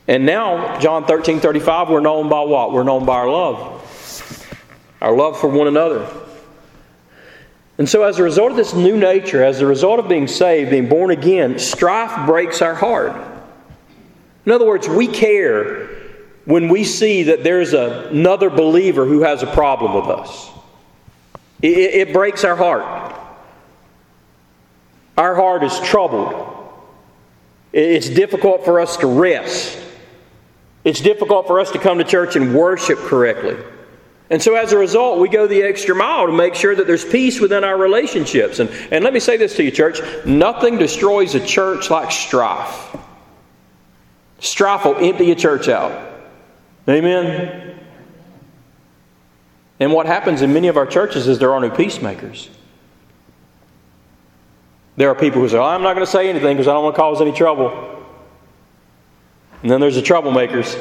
And 0.07 0.27
now, 0.27 0.79
John 0.79 1.07
13 1.07 1.39
35, 1.39 1.89
we're 1.89 2.01
known 2.01 2.29
by 2.29 2.41
what? 2.41 2.71
We're 2.71 2.83
known 2.83 3.03
by 3.03 3.15
our 3.15 3.27
love. 3.27 4.93
Our 5.01 5.15
love 5.15 5.39
for 5.39 5.48
one 5.48 5.67
another. 5.67 6.07
And 7.79 7.89
so, 7.89 8.03
as 8.03 8.19
a 8.19 8.24
result 8.24 8.51
of 8.51 8.57
this 8.57 8.75
new 8.75 8.95
nature, 8.95 9.43
as 9.43 9.59
a 9.59 9.65
result 9.65 9.98
of 9.98 10.07
being 10.07 10.27
saved, 10.27 10.69
being 10.69 10.88
born 10.88 11.09
again, 11.09 11.57
strife 11.57 12.27
breaks 12.27 12.62
our 12.62 12.75
heart. 12.75 13.19
In 14.45 14.51
other 14.51 14.67
words, 14.67 14.88
we 14.88 15.07
care 15.07 15.98
when 16.46 16.69
we 16.69 16.84
see 16.84 17.24
that 17.24 17.43
there's 17.43 17.74
another 17.74 18.50
believer 18.50 19.05
who 19.05 19.22
has 19.22 19.43
a 19.43 19.48
problem 19.48 19.93
with 19.93 20.05
us. 20.05 20.50
It, 21.62 22.08
it 22.08 22.13
breaks 22.13 22.43
our 22.43 22.55
heart. 22.55 23.15
Our 25.17 25.36
heart 25.36 25.63
is 25.63 25.77
troubled. 25.81 26.55
It's 27.74 28.10
difficult 28.10 28.65
for 28.65 28.79
us 28.79 28.98
to 28.98 29.08
rest. 29.08 29.77
It's 30.84 31.01
difficult 31.01 31.46
for 31.46 31.60
us 31.60 31.72
to 31.72 31.79
come 31.79 31.98
to 31.98 32.03
church 32.03 32.36
and 32.36 32.55
worship 32.55 32.98
correctly. 33.00 33.58
And 34.31 34.41
so, 34.41 34.55
as 34.55 34.72
a 34.72 34.77
result, 34.77 35.19
we 35.19 35.27
go 35.27 35.48
the 35.48 35.63
extra 35.63 35.96
mile 35.96 36.27
to 36.27 36.31
make 36.31 36.53
sure 36.53 36.75
that 36.75 36.86
there's 36.86 37.03
peace 37.03 37.39
within 37.39 37.63
our 37.63 37.77
relationships. 37.77 38.60
And, 38.60 38.69
and 38.91 39.03
let 39.03 39.12
me 39.13 39.19
say 39.19 39.38
this 39.38 39.55
to 39.55 39.63
you, 39.63 39.72
church 39.72 40.00
nothing 40.25 40.77
destroys 40.77 41.36
a 41.36 41.46
church 41.46 41.89
like 41.89 42.12
strife. 42.12 42.96
Strife 44.39 44.86
will 44.86 44.96
empty 44.98 45.31
a 45.31 45.36
church 45.36 45.67
out. 45.67 46.10
Amen? 46.88 47.79
And 49.79 49.93
what 49.93 50.05
happens 50.05 50.41
in 50.41 50.53
many 50.53 50.67
of 50.67 50.77
our 50.77 50.86
churches 50.86 51.27
is 51.27 51.39
there 51.39 51.53
are 51.53 51.59
no 51.59 51.69
peacemakers. 51.69 52.50
There 54.98 55.09
are 55.09 55.15
people 55.15 55.41
who 55.41 55.48
say, 55.48 55.57
I'm 55.57 55.81
not 55.81 55.93
going 55.93 56.05
to 56.05 56.12
say 56.12 56.29
anything 56.29 56.57
because 56.57 56.67
I 56.67 56.74
don't 56.74 56.83
want 56.83 56.95
to 56.95 57.01
cause 57.01 57.21
any 57.21 57.31
trouble. 57.31 58.05
And 59.62 59.71
then 59.71 59.79
there's 59.79 59.95
the 59.95 60.01
troublemakers. 60.01 60.77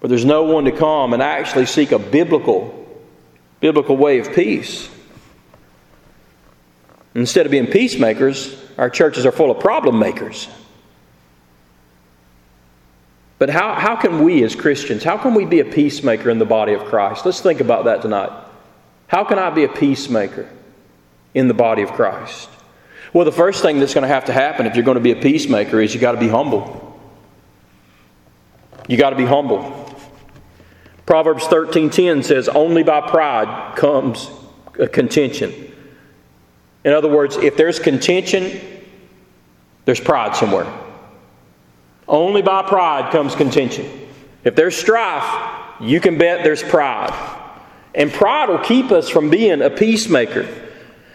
But 0.00 0.08
there's 0.08 0.24
no 0.24 0.42
one 0.42 0.64
to 0.64 0.72
come 0.72 1.12
and 1.12 1.22
actually 1.22 1.66
seek 1.66 1.92
a 1.92 1.98
biblical, 1.98 3.00
biblical 3.60 3.96
way 3.96 4.18
of 4.18 4.34
peace. 4.34 4.88
Instead 7.14 7.46
of 7.46 7.52
being 7.52 7.68
peacemakers, 7.68 8.56
our 8.78 8.90
churches 8.90 9.26
are 9.26 9.32
full 9.32 9.50
of 9.50 9.60
problem 9.60 9.98
makers. 10.00 10.48
But 13.42 13.50
how, 13.50 13.74
how 13.74 13.96
can 13.96 14.22
we 14.22 14.44
as 14.44 14.54
Christians, 14.54 15.02
how 15.02 15.18
can 15.18 15.34
we 15.34 15.44
be 15.44 15.58
a 15.58 15.64
peacemaker 15.64 16.30
in 16.30 16.38
the 16.38 16.44
body 16.44 16.74
of 16.74 16.84
Christ? 16.84 17.26
Let's 17.26 17.40
think 17.40 17.58
about 17.58 17.86
that 17.86 18.00
tonight. 18.00 18.30
How 19.08 19.24
can 19.24 19.36
I 19.36 19.50
be 19.50 19.64
a 19.64 19.68
peacemaker 19.68 20.48
in 21.34 21.48
the 21.48 21.52
body 21.52 21.82
of 21.82 21.90
Christ? 21.90 22.48
Well, 23.12 23.24
the 23.24 23.32
first 23.32 23.60
thing 23.60 23.80
that's 23.80 23.94
going 23.94 24.02
to 24.02 24.14
have 24.14 24.26
to 24.26 24.32
happen 24.32 24.66
if 24.66 24.76
you're 24.76 24.84
going 24.84 24.94
to 24.94 25.00
be 25.00 25.10
a 25.10 25.16
peacemaker 25.16 25.80
is 25.80 25.92
you 25.92 26.00
got 26.00 26.12
to 26.12 26.20
be 26.20 26.28
humble. 26.28 27.02
You 28.86 28.96
got 28.96 29.10
to 29.10 29.16
be 29.16 29.26
humble. 29.26 29.92
Proverbs 31.04 31.42
13:10 31.46 32.22
says, 32.22 32.48
"Only 32.48 32.84
by 32.84 33.00
pride 33.00 33.74
comes 33.74 34.30
contention." 34.92 35.52
In 36.84 36.92
other 36.92 37.08
words, 37.08 37.36
if 37.38 37.56
there's 37.56 37.80
contention, 37.80 38.60
there's 39.84 39.98
pride 39.98 40.36
somewhere. 40.36 40.72
Only 42.12 42.42
by 42.42 42.62
pride 42.62 43.10
comes 43.10 43.34
contention. 43.34 43.90
If 44.44 44.54
there's 44.54 44.76
strife, 44.76 45.80
you 45.80 45.98
can 45.98 46.18
bet 46.18 46.44
there's 46.44 46.62
pride. 46.62 47.10
And 47.94 48.12
pride 48.12 48.50
will 48.50 48.58
keep 48.58 48.92
us 48.92 49.08
from 49.08 49.30
being 49.30 49.62
a 49.62 49.70
peacemaker. 49.70 50.46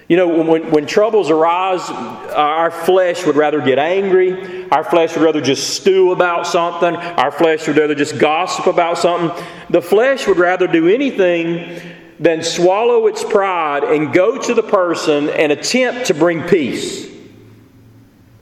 You 0.07 0.17
know, 0.17 0.41
when, 0.41 0.71
when 0.71 0.87
troubles 0.87 1.29
arise, 1.29 1.87
our 1.89 2.71
flesh 2.71 3.25
would 3.27 3.35
rather 3.35 3.61
get 3.61 3.77
angry. 3.77 4.67
Our 4.71 4.83
flesh 4.83 5.15
would 5.15 5.23
rather 5.23 5.41
just 5.41 5.75
stew 5.75 6.13
about 6.13 6.47
something. 6.47 6.95
Our 6.95 7.31
flesh 7.31 7.67
would 7.67 7.77
rather 7.77 7.95
just 7.95 8.17
gossip 8.17 8.65
about 8.65 8.97
something. 8.97 9.45
The 9.69 9.81
flesh 9.81 10.25
would 10.25 10.37
rather 10.37 10.65
do 10.65 10.87
anything 10.87 11.79
than 12.19 12.41
swallow 12.41 13.05
its 13.05 13.23
pride 13.23 13.83
and 13.83 14.11
go 14.11 14.41
to 14.41 14.53
the 14.55 14.63
person 14.63 15.29
and 15.29 15.51
attempt 15.51 16.07
to 16.07 16.15
bring 16.15 16.41
peace. 16.43 17.16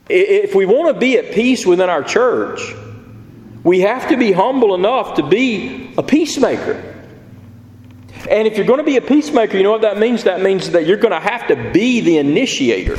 If 0.08 0.54
we 0.54 0.66
want 0.66 0.94
to 0.94 1.00
be 1.00 1.18
at 1.18 1.32
peace 1.32 1.66
within 1.66 1.90
our 1.90 2.02
church, 2.02 2.60
we 3.64 3.80
have 3.80 4.08
to 4.10 4.16
be 4.16 4.30
humble 4.30 4.74
enough 4.74 5.14
to 5.16 5.26
be 5.26 5.92
a 5.98 6.02
peacemaker. 6.02 6.94
And 8.30 8.46
if 8.46 8.56
you're 8.56 8.66
going 8.66 8.78
to 8.78 8.84
be 8.84 8.96
a 8.96 9.02
peacemaker, 9.02 9.56
you 9.56 9.62
know 9.62 9.72
what 9.72 9.82
that 9.82 9.98
means? 9.98 10.24
That 10.24 10.40
means 10.40 10.70
that 10.70 10.86
you're 10.86 10.96
going 10.96 11.12
to 11.12 11.20
have 11.20 11.48
to 11.48 11.72
be 11.72 12.00
the 12.00 12.18
initiator. 12.18 12.96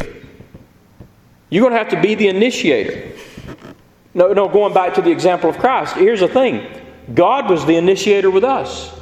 You're 1.50 1.62
going 1.62 1.74
to 1.74 1.78
have 1.78 1.90
to 1.90 2.02
be 2.02 2.16
the 2.16 2.28
initiator. 2.28 3.14
No, 4.14 4.34
no, 4.34 4.50
going 4.50 4.74
back 4.74 4.96
to 4.96 5.02
the 5.02 5.12
example 5.12 5.50
of 5.50 5.58
Christ, 5.58 5.96
here's 5.96 6.20
the 6.20 6.28
thing 6.28 6.66
God 7.14 7.50
was 7.50 7.66
the 7.66 7.78
initiator 7.78 8.30
with 8.30 8.44
us. 8.44 8.94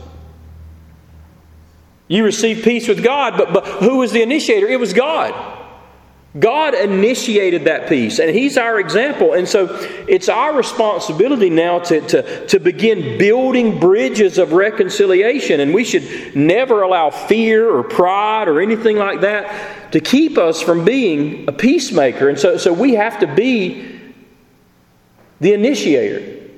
You 2.08 2.24
received 2.24 2.64
peace 2.64 2.88
with 2.88 3.04
God, 3.04 3.38
but, 3.38 3.52
but 3.52 3.66
who 3.66 3.98
was 3.98 4.12
the 4.12 4.22
initiator? 4.22 4.68
It 4.68 4.80
was 4.80 4.94
God. 4.94 5.34
God 6.38 6.74
initiated 6.74 7.63
that 7.63 7.88
peace, 7.88 8.20
and 8.20 8.30
He's 8.30 8.58
our 8.58 8.77
example. 8.80 9.34
And 9.34 9.48
so 9.48 9.68
it's 10.08 10.27
our 10.27 10.54
responsibility 10.54 11.50
now 11.50 11.80
to, 11.80 12.01
to, 12.01 12.48
to 12.48 12.60
begin 12.60 13.18
building 13.18 13.80
bridges 13.80 14.38
of 14.38 14.51
reconciliation. 14.51 15.62
And 15.62 15.74
we 15.74 15.86
should 15.86 16.36
never 16.36 16.82
allow 16.82 17.10
fear 17.10 17.74
or 17.74 17.84
pride 17.84 18.50
or 18.50 18.60
anything 18.60 18.98
like 18.98 19.22
that 19.22 19.94
to 19.94 20.01
keep 20.01 20.38
us 20.38 20.62
from 20.62 20.84
being 20.84 21.48
a 21.48 21.54
peacemaker. 21.54 22.27
And 22.27 22.38
so, 22.38 22.58
so 22.58 22.74
we 22.74 22.96
have 22.96 23.20
to 23.20 23.34
be 23.34 24.01
the 25.39 25.54
initiator. 25.54 26.50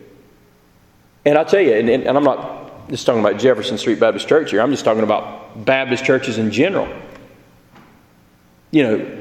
And 1.23 1.37
I'll 1.37 1.45
tell 1.45 1.61
you, 1.61 1.73
and, 1.73 1.87
and 1.89 2.17
I'm 2.17 2.23
not 2.23 2.89
just 2.89 3.05
talking 3.05 3.21
about 3.21 3.39
Jefferson 3.39 3.77
Street 3.77 3.99
Baptist 3.99 4.27
Church 4.27 4.49
here, 4.49 4.61
I'm 4.61 4.71
just 4.71 4.85
talking 4.85 5.03
about 5.03 5.65
Baptist 5.65 6.03
churches 6.03 6.39
in 6.39 6.51
general. 6.51 6.87
You 8.71 8.83
know, 8.83 9.16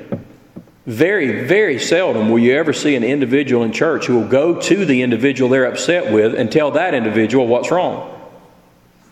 very, 0.87 1.45
very 1.45 1.81
seldom 1.81 2.31
will 2.31 2.39
you 2.39 2.55
ever 2.55 2.73
see 2.73 2.95
an 2.95 3.03
individual 3.03 3.65
in 3.65 3.73
church 3.73 4.07
who 4.07 4.21
will 4.21 4.29
go 4.29 4.61
to 4.61 4.85
the 4.85 5.03
individual 5.03 5.51
they're 5.51 5.67
upset 5.67 6.13
with 6.13 6.35
and 6.35 6.51
tell 6.51 6.71
that 6.73 6.95
individual 6.95 7.49
what's 7.49 7.73
wrong. 7.73 8.13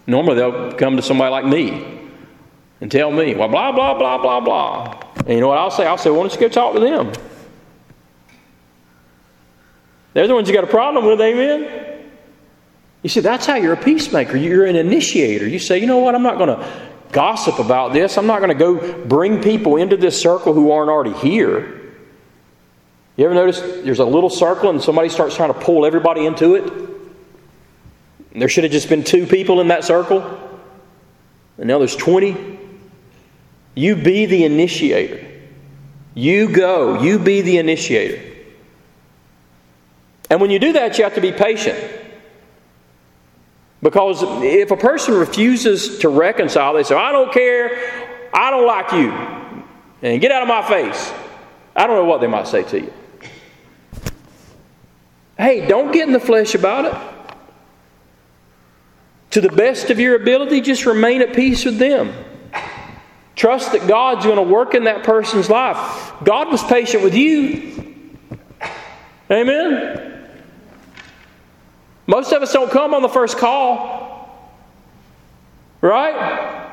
Normally 0.07 0.37
they'll 0.37 0.73
come 0.75 0.97
to 0.97 1.03
somebody 1.03 1.31
like 1.31 1.45
me 1.45 2.09
and 2.81 2.93
tell 2.93 3.11
me, 3.11 3.35
well, 3.35 3.49
blah, 3.49 3.73
blah, 3.73 3.99
blah, 3.99 4.19
blah, 4.19 4.41
blah. 4.41 5.01
And 5.19 5.31
you 5.31 5.41
know 5.41 5.49
what 5.49 5.59
I'll 5.59 5.71
say? 5.71 5.85
I'll 5.85 5.99
say, 5.99 6.11
why 6.11 6.19
don't 6.19 6.33
you 6.33 6.41
go 6.41 6.49
talk 6.49 6.75
to 6.75 6.81
them? 6.81 7.13
They're 10.13 10.29
the 10.29 10.35
ones 10.35 10.49
you 10.49 10.55
got 10.55 10.65
a 10.65 10.69
problem 10.69 11.07
with, 11.07 11.21
amen? 11.21 12.09
You 13.03 13.09
see, 13.09 13.21
that's 13.21 13.47
how 13.47 13.57
you're 13.57 13.73
a 13.73 13.83
peacemaker. 13.83 14.37
You're 14.37 14.67
an 14.67 14.77
initiator. 14.77 15.49
You 15.49 15.59
say, 15.59 15.79
you 15.79 15.87
know 15.87 15.99
what, 15.99 16.15
I'm 16.15 16.23
not 16.23 16.39
going 16.39 16.57
to 16.57 16.94
gossip 17.15 17.59
about 17.61 17.95
this. 17.95 18.19
I'm 18.19 18.27
not 18.27 18.41
going 18.41 18.51
to 18.51 18.55
go 18.55 19.05
bring 19.05 19.43
people 19.43 19.77
into 19.77 19.97
this 19.97 20.21
circle 20.21 20.53
who 20.53 20.73
aren't 20.73 20.91
already 20.91 21.15
here. 21.15 21.95
You 23.17 23.25
ever 23.25 23.35
notice 23.35 23.61
there's 23.61 24.01
a 24.01 24.05
little 24.05 24.29
circle 24.29 24.69
and 24.69 24.83
somebody 24.83 25.09
starts 25.09 25.37
trying 25.37 25.55
to 25.55 25.59
pull 25.59 25.87
everybody 25.87 26.27
into 26.27 26.57
it? 26.57 26.91
There 28.33 28.49
should 28.49 28.65
have 28.65 28.73
just 28.73 28.89
been 28.89 29.05
two 29.05 29.27
people 29.27 29.61
in 29.61 29.69
that 29.69 29.85
circle, 29.85 30.23
and 31.57 31.69
now 31.69 31.79
there's 31.79 31.95
20. 31.95 32.59
You 33.77 33.95
be 33.95 34.27
the 34.27 34.45
initiator. 34.45 35.25
You 36.15 36.49
go. 36.49 37.01
You 37.01 37.21
be 37.21 37.43
the 37.43 37.59
initiator. 37.59 38.21
And 40.31 40.41
when 40.41 40.51
you 40.51 40.59
do 40.59 40.73
that, 40.73 40.99
you 40.99 41.05
have 41.05 41.15
to 41.15 41.21
be 41.21 41.31
patient. 41.31 41.79
Because 43.85 44.23
if 44.43 44.71
a 44.71 44.79
person 44.79 45.13
refuses 45.13 45.99
to 45.99 46.09
reconcile, 46.09 46.73
they 46.73 46.85
say, 46.85 46.95
I 46.95 47.13
don't 47.13 47.31
care, 47.31 48.31
I 48.33 48.51
don't 48.51 48.67
like 48.67 48.91
you, 48.93 49.13
and 50.01 50.23
get 50.23 50.33
out 50.33 50.41
of 50.41 50.49
my 50.49 50.67
face. 50.67 51.13
I 51.77 51.87
don't 51.87 51.97
know 51.97 52.07
what 52.07 52.23
they 52.23 52.27
might 52.27 52.47
say 52.47 52.63
to 52.63 52.81
you. 52.81 52.93
Hey, 55.37 55.69
don't 55.69 55.93
get 55.93 56.07
in 56.07 56.15
the 56.15 56.21
flesh 56.21 56.55
about 56.55 56.87
it. 56.87 56.95
To 59.33 59.43
the 59.43 59.51
best 59.51 59.91
of 59.91 60.01
your 60.01 60.17
ability, 60.17 60.63
just 60.63 60.87
remain 60.87 61.21
at 61.21 61.35
peace 61.35 61.67
with 61.67 61.77
them. 61.77 62.15
Trust 63.37 63.73
that 63.73 63.87
God's 63.87 64.25
going 64.25 64.37
to 64.37 64.43
work 64.43 64.75
in 64.75 64.85
that 64.85 65.05
person's 65.05 65.51
life. 65.51 66.11
God 66.25 66.51
was 66.51 66.65
patient 66.65 67.03
with 67.05 67.15
you. 67.15 68.17
Amen? 69.31 70.14
Most 72.07 72.33
of 72.33 72.43
us 72.43 72.53
don't 72.53 72.71
come 72.71 72.95
on 72.95 73.03
the 73.03 73.09
first 73.09 73.39
call. 73.39 74.53
Right? 75.81 76.71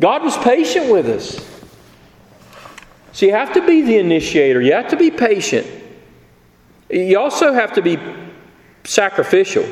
God 0.00 0.22
was 0.22 0.36
patient 0.38 0.90
with 0.90 1.06
us. 1.06 1.44
So 3.12 3.26
you 3.26 3.32
have 3.32 3.52
to 3.54 3.66
be 3.66 3.82
the 3.82 3.98
initiator, 3.98 4.60
you 4.62 4.72
have 4.72 4.88
to 4.88 4.96
be 4.96 5.10
patient. 5.10 5.66
You 6.90 7.18
also 7.18 7.52
have 7.52 7.74
to 7.74 7.82
be 7.82 7.98
sacrificial. 8.84 9.66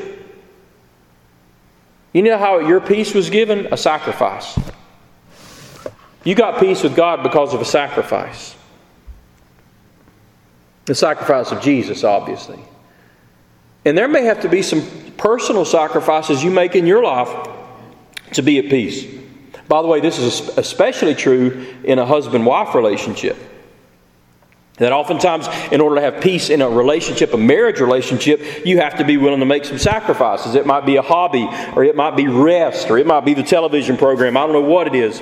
You 2.13 2.21
know 2.23 2.37
how 2.37 2.59
your 2.59 2.79
peace 2.79 3.13
was 3.13 3.29
given? 3.29 3.67
A 3.71 3.77
sacrifice. 3.77 4.59
You 6.23 6.35
got 6.35 6.59
peace 6.59 6.83
with 6.83 6.95
God 6.95 7.23
because 7.23 7.53
of 7.53 7.61
a 7.61 7.65
sacrifice. 7.65 8.55
The 10.85 10.95
sacrifice 10.95 11.51
of 11.51 11.61
Jesus, 11.61 12.03
obviously. 12.03 12.59
And 13.87 13.97
there 13.97 14.09
may 14.09 14.25
have 14.25 14.41
to 14.41 14.49
be 14.49 14.61
some 14.63 14.85
personal 15.15 15.63
sacrifices 15.63 16.43
you 16.43 16.51
make 16.51 16.75
in 16.75 16.85
your 16.85 17.01
life 17.01 17.29
to 18.33 18.41
be 18.41 18.59
at 18.59 18.69
peace. 18.69 19.05
By 19.69 19.81
the 19.81 19.87
way, 19.87 20.01
this 20.01 20.19
is 20.19 20.57
especially 20.57 21.15
true 21.15 21.73
in 21.85 21.97
a 21.97 22.05
husband 22.05 22.45
wife 22.45 22.75
relationship. 22.75 23.37
That 24.73 24.91
oftentimes, 24.91 25.47
in 25.71 25.79
order 25.79 25.95
to 25.95 26.01
have 26.01 26.21
peace 26.21 26.49
in 26.49 26.61
a 26.61 26.69
relationship, 26.69 27.33
a 27.33 27.37
marriage 27.37 27.79
relationship, 27.79 28.65
you 28.65 28.77
have 28.81 28.97
to 28.97 29.05
be 29.05 29.15
willing 29.15 29.39
to 29.39 29.45
make 29.45 29.63
some 29.63 29.77
sacrifices. 29.77 30.55
It 30.55 30.65
might 30.65 30.85
be 30.85 30.97
a 30.97 31.01
hobby, 31.01 31.47
or 31.73 31.85
it 31.85 31.95
might 31.95 32.17
be 32.17 32.27
rest, 32.27 32.91
or 32.91 32.97
it 32.97 33.07
might 33.07 33.23
be 33.23 33.35
the 33.35 33.41
television 33.41 33.95
program. 33.95 34.35
I 34.35 34.41
don't 34.41 34.51
know 34.51 34.61
what 34.61 34.87
it 34.87 34.95
is. 34.95 35.21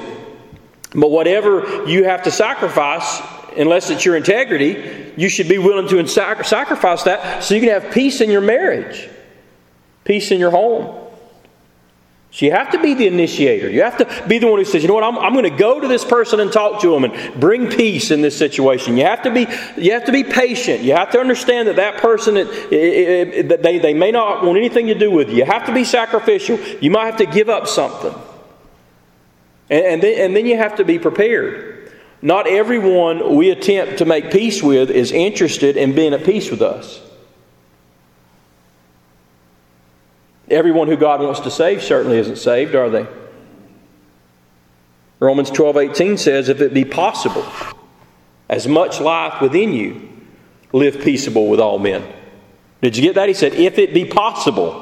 But 0.95 1.11
whatever 1.11 1.85
you 1.85 2.05
have 2.05 2.23
to 2.23 2.31
sacrifice, 2.31 3.21
unless 3.57 3.89
it's 3.89 4.05
your 4.05 4.15
integrity, 4.15 5.13
you 5.17 5.29
should 5.29 5.47
be 5.47 5.57
willing 5.57 5.87
to 5.87 6.07
sacrifice 6.07 7.03
that 7.03 7.43
so 7.43 7.55
you 7.55 7.61
can 7.61 7.69
have 7.69 7.93
peace 7.93 8.21
in 8.21 8.29
your 8.29 8.41
marriage, 8.41 9.09
peace 10.03 10.31
in 10.31 10.39
your 10.39 10.51
home. 10.51 11.05
So 12.35 12.45
you 12.45 12.51
have 12.51 12.71
to 12.71 12.81
be 12.81 12.93
the 12.93 13.07
initiator. 13.07 13.69
You 13.69 13.83
have 13.83 13.95
to 13.99 14.25
be 14.27 14.39
the 14.39 14.47
one 14.47 14.59
who 14.59 14.65
says, 14.65 14.81
you 14.81 14.89
know 14.89 14.95
what, 14.95 15.05
I'm, 15.05 15.17
I'm 15.17 15.31
going 15.31 15.49
to 15.49 15.57
go 15.57 15.79
to 15.79 15.87
this 15.87 16.03
person 16.03 16.41
and 16.41 16.51
talk 16.51 16.81
to 16.81 16.91
them 16.91 17.05
and 17.05 17.39
bring 17.39 17.69
peace 17.69 18.11
in 18.11 18.21
this 18.21 18.37
situation. 18.37 18.97
You 18.97 19.05
have 19.05 19.21
to 19.21 19.31
be, 19.31 19.47
you 19.77 19.93
have 19.93 20.03
to 20.03 20.11
be 20.11 20.25
patient. 20.25 20.81
You 20.81 20.95
have 20.95 21.11
to 21.11 21.19
understand 21.19 21.69
that 21.69 21.77
that 21.77 22.01
person, 22.01 22.35
it, 22.35 22.49
it, 22.73 23.51
it, 23.51 23.63
they, 23.63 23.79
they 23.79 23.93
may 23.93 24.11
not 24.11 24.43
want 24.43 24.57
anything 24.57 24.87
to 24.87 24.95
do 24.95 25.09
with 25.09 25.29
you. 25.29 25.37
You 25.37 25.45
have 25.45 25.65
to 25.67 25.73
be 25.73 25.85
sacrificial. 25.85 26.59
You 26.81 26.91
might 26.91 27.05
have 27.05 27.17
to 27.17 27.25
give 27.25 27.47
up 27.47 27.67
something. 27.67 28.13
And, 29.69 29.85
and, 29.85 30.03
then, 30.03 30.25
and 30.25 30.35
then 30.35 30.45
you 30.45 30.57
have 30.57 30.75
to 30.75 30.83
be 30.83 30.99
prepared. 30.99 31.74
Not 32.25 32.47
everyone 32.47 33.35
we 33.35 33.51
attempt 33.51 33.99
to 33.99 34.05
make 34.05 34.31
peace 34.31 34.63
with 34.63 34.89
is 34.89 35.11
interested 35.11 35.77
in 35.77 35.93
being 35.93 36.11
at 36.11 36.23
peace 36.23 36.49
with 36.49 36.63
us. 36.63 36.99
Everyone 40.49 40.87
who 40.87 40.97
God 40.97 41.21
wants 41.21 41.41
to 41.41 41.51
save 41.51 41.83
certainly 41.83 42.17
isn't 42.17 42.37
saved, 42.37 42.73
are 42.73 42.89
they? 42.89 43.05
Romans 45.19 45.51
12 45.51 45.77
18 45.77 46.17
says, 46.17 46.49
If 46.49 46.61
it 46.61 46.73
be 46.73 46.83
possible, 46.83 47.45
as 48.49 48.67
much 48.67 48.99
life 48.99 49.39
within 49.39 49.73
you, 49.73 50.09
live 50.73 51.01
peaceable 51.01 51.47
with 51.47 51.59
all 51.59 51.77
men. 51.77 52.11
Did 52.81 52.97
you 52.97 53.03
get 53.03 53.13
that? 53.13 53.27
He 53.27 53.35
said, 53.35 53.53
If 53.53 53.77
it 53.77 53.93
be 53.93 54.05
possible. 54.05 54.81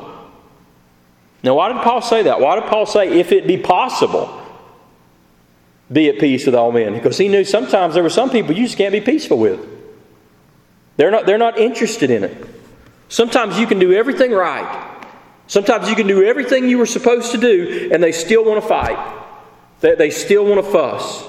Now, 1.44 1.56
why 1.56 1.74
did 1.74 1.82
Paul 1.82 2.02
say 2.02 2.24
that? 2.24 2.40
Why 2.40 2.56
did 2.56 2.70
Paul 2.70 2.86
say, 2.86 3.20
If 3.20 3.34
it 3.34 3.48
be 3.48 3.58
possible? 3.58 4.40
Be 5.92 6.10
at 6.10 6.20
peace 6.20 6.46
with 6.46 6.56
all 6.56 6.72
men. 6.72 6.94
Because 6.94 7.18
he 7.18 7.28
knew 7.28 7.44
sometimes 7.44 7.94
there 7.94 8.04
were 8.04 8.10
some 8.10 8.30
people 8.30 8.56
you 8.56 8.64
just 8.64 8.78
can't 8.78 8.92
be 8.92 9.02
peaceful 9.02 9.38
with. 9.38 9.60
They're 10.98 11.12
not, 11.12 11.26
they're 11.26 11.38
not 11.38 11.58
interested 11.58 12.10
in 12.10 12.24
it. 12.24 12.48
Sometimes 13.10 13.60
you 13.60 13.68
can 13.68 13.80
do 13.80 13.94
everything 13.94 14.32
right. 14.32 14.92
Sometimes 15.48 15.90
you 15.90 15.96
can 15.96 16.08
do 16.08 16.24
everything 16.24 16.70
you 16.70 16.78
were 16.78 16.86
supposed 16.86 17.32
to 17.32 17.38
do, 17.38 17.90
and 17.92 18.02
they 18.02 18.12
still 18.12 18.46
want 18.46 18.62
to 18.62 18.68
fight. 18.68 19.24
They, 19.82 19.96
they 19.96 20.10
still 20.10 20.46
want 20.46 20.64
to 20.64 20.72
fuss. 20.72 21.24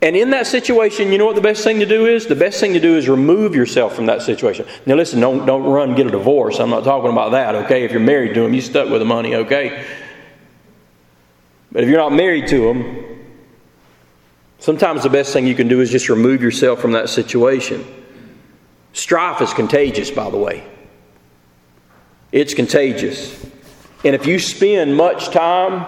And 0.00 0.14
in 0.14 0.30
that 0.30 0.46
situation, 0.46 1.10
you 1.10 1.18
know 1.18 1.26
what 1.26 1.34
the 1.34 1.40
best 1.40 1.64
thing 1.64 1.80
to 1.80 1.86
do 1.86 2.06
is? 2.06 2.26
The 2.26 2.36
best 2.36 2.60
thing 2.60 2.72
to 2.74 2.80
do 2.80 2.96
is 2.96 3.08
remove 3.08 3.54
yourself 3.54 3.96
from 3.96 4.06
that 4.06 4.22
situation. 4.22 4.66
Now, 4.86 4.94
listen, 4.94 5.20
don't, 5.20 5.44
don't 5.44 5.64
run 5.64 5.94
get 5.94 6.06
a 6.06 6.10
divorce. 6.10 6.60
I'm 6.60 6.70
not 6.70 6.84
talking 6.84 7.10
about 7.10 7.30
that, 7.32 7.54
okay? 7.64 7.84
If 7.84 7.90
you're 7.90 8.00
married 8.00 8.34
to 8.34 8.42
them, 8.42 8.54
you 8.54 8.60
stuck 8.60 8.88
with 8.88 9.00
the 9.00 9.06
money, 9.06 9.34
okay? 9.34 9.84
But 11.72 11.82
if 11.82 11.88
you're 11.88 11.98
not 11.98 12.12
married 12.12 12.46
to 12.48 12.58
them, 12.58 13.17
Sometimes 14.58 15.04
the 15.04 15.10
best 15.10 15.32
thing 15.32 15.46
you 15.46 15.54
can 15.54 15.68
do 15.68 15.80
is 15.80 15.90
just 15.90 16.08
remove 16.08 16.42
yourself 16.42 16.80
from 16.80 16.92
that 16.92 17.08
situation. 17.08 17.84
Strife 18.92 19.40
is 19.40 19.54
contagious, 19.54 20.10
by 20.10 20.28
the 20.30 20.36
way. 20.36 20.64
It's 22.32 22.54
contagious. 22.54 23.44
And 24.04 24.14
if 24.14 24.26
you 24.26 24.38
spend 24.38 24.96
much 24.96 25.28
time 25.28 25.86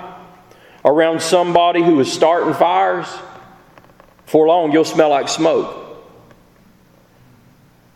around 0.85 1.21
somebody 1.21 1.83
who 1.83 1.99
is 2.01 2.13
starting 2.13 2.55
fires, 2.55 3.07
for 4.27 4.47
long 4.47 4.73
you'll 4.73 4.85
smell 4.85 5.11
like 5.11 5.29
smoke. 5.29 5.77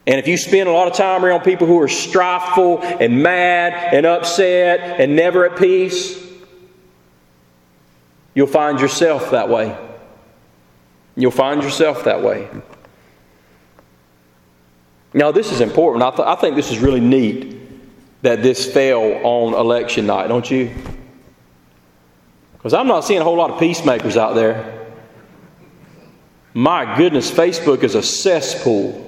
And 0.07 0.19
if 0.19 0.29
you 0.29 0.37
spend 0.37 0.69
a 0.69 0.73
lot 0.73 0.89
of 0.89 0.95
time 0.95 1.25
around 1.25 1.43
people 1.43 1.67
who 1.67 1.81
are 1.81 1.87
strifeful 1.87 2.83
and 3.01 3.23
mad 3.23 3.95
and 3.95 4.05
upset 4.05 5.01
and 5.01 5.17
never 5.17 5.49
at 5.49 5.59
peace, 5.59 6.21
you'll 8.35 8.47
find 8.47 8.81
yourself 8.81 9.31
that 9.31 9.49
way. 9.49 9.75
You'll 11.17 11.31
find 11.31 11.63
yourself 11.63 12.05
that 12.05 12.23
way. 12.23 12.49
Now, 15.13 15.31
this 15.31 15.53
is 15.53 15.61
important. 15.61 16.03
I, 16.03 16.11
th- 16.11 16.27
I 16.27 16.35
think 16.35 16.57
this 16.57 16.73
is 16.73 16.81
really 16.81 17.01
neat 17.01 17.57
that 18.23 18.43
this 18.43 18.71
fell 18.71 19.21
on 19.23 19.55
election 19.55 20.07
night, 20.07 20.27
don't 20.27 20.51
you? 20.51 20.75
Because 22.55 22.75
I'm 22.75 22.89
not 22.89 23.05
seeing 23.05 23.21
a 23.21 23.25
whole 23.25 23.37
lot 23.37 23.51
of 23.51 23.61
peacemakers 23.61 24.17
out 24.17 24.35
there. 24.35 24.89
My 26.53 26.97
goodness, 26.97 27.31
Facebook 27.31 27.83
is 27.85 27.95
a 27.95 28.03
cesspool. 28.03 29.03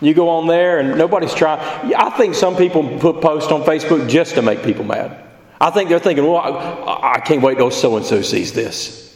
You 0.00 0.14
go 0.14 0.28
on 0.28 0.46
there 0.46 0.78
and 0.78 0.96
nobody's 0.96 1.34
trying. 1.34 1.58
I 1.94 2.10
think 2.10 2.34
some 2.34 2.56
people 2.56 2.98
put 3.00 3.20
posts 3.20 3.50
on 3.50 3.62
Facebook 3.64 4.08
just 4.08 4.34
to 4.36 4.42
make 4.42 4.62
people 4.62 4.84
mad. 4.84 5.24
I 5.60 5.70
think 5.70 5.90
they're 5.90 5.98
thinking, 5.98 6.24
well, 6.24 6.36
I, 6.36 7.14
I 7.16 7.20
can't 7.20 7.42
wait 7.42 7.58
till 7.58 7.70
so 7.70 7.96
and 7.96 8.06
so 8.06 8.22
sees 8.22 8.52
this. 8.52 9.07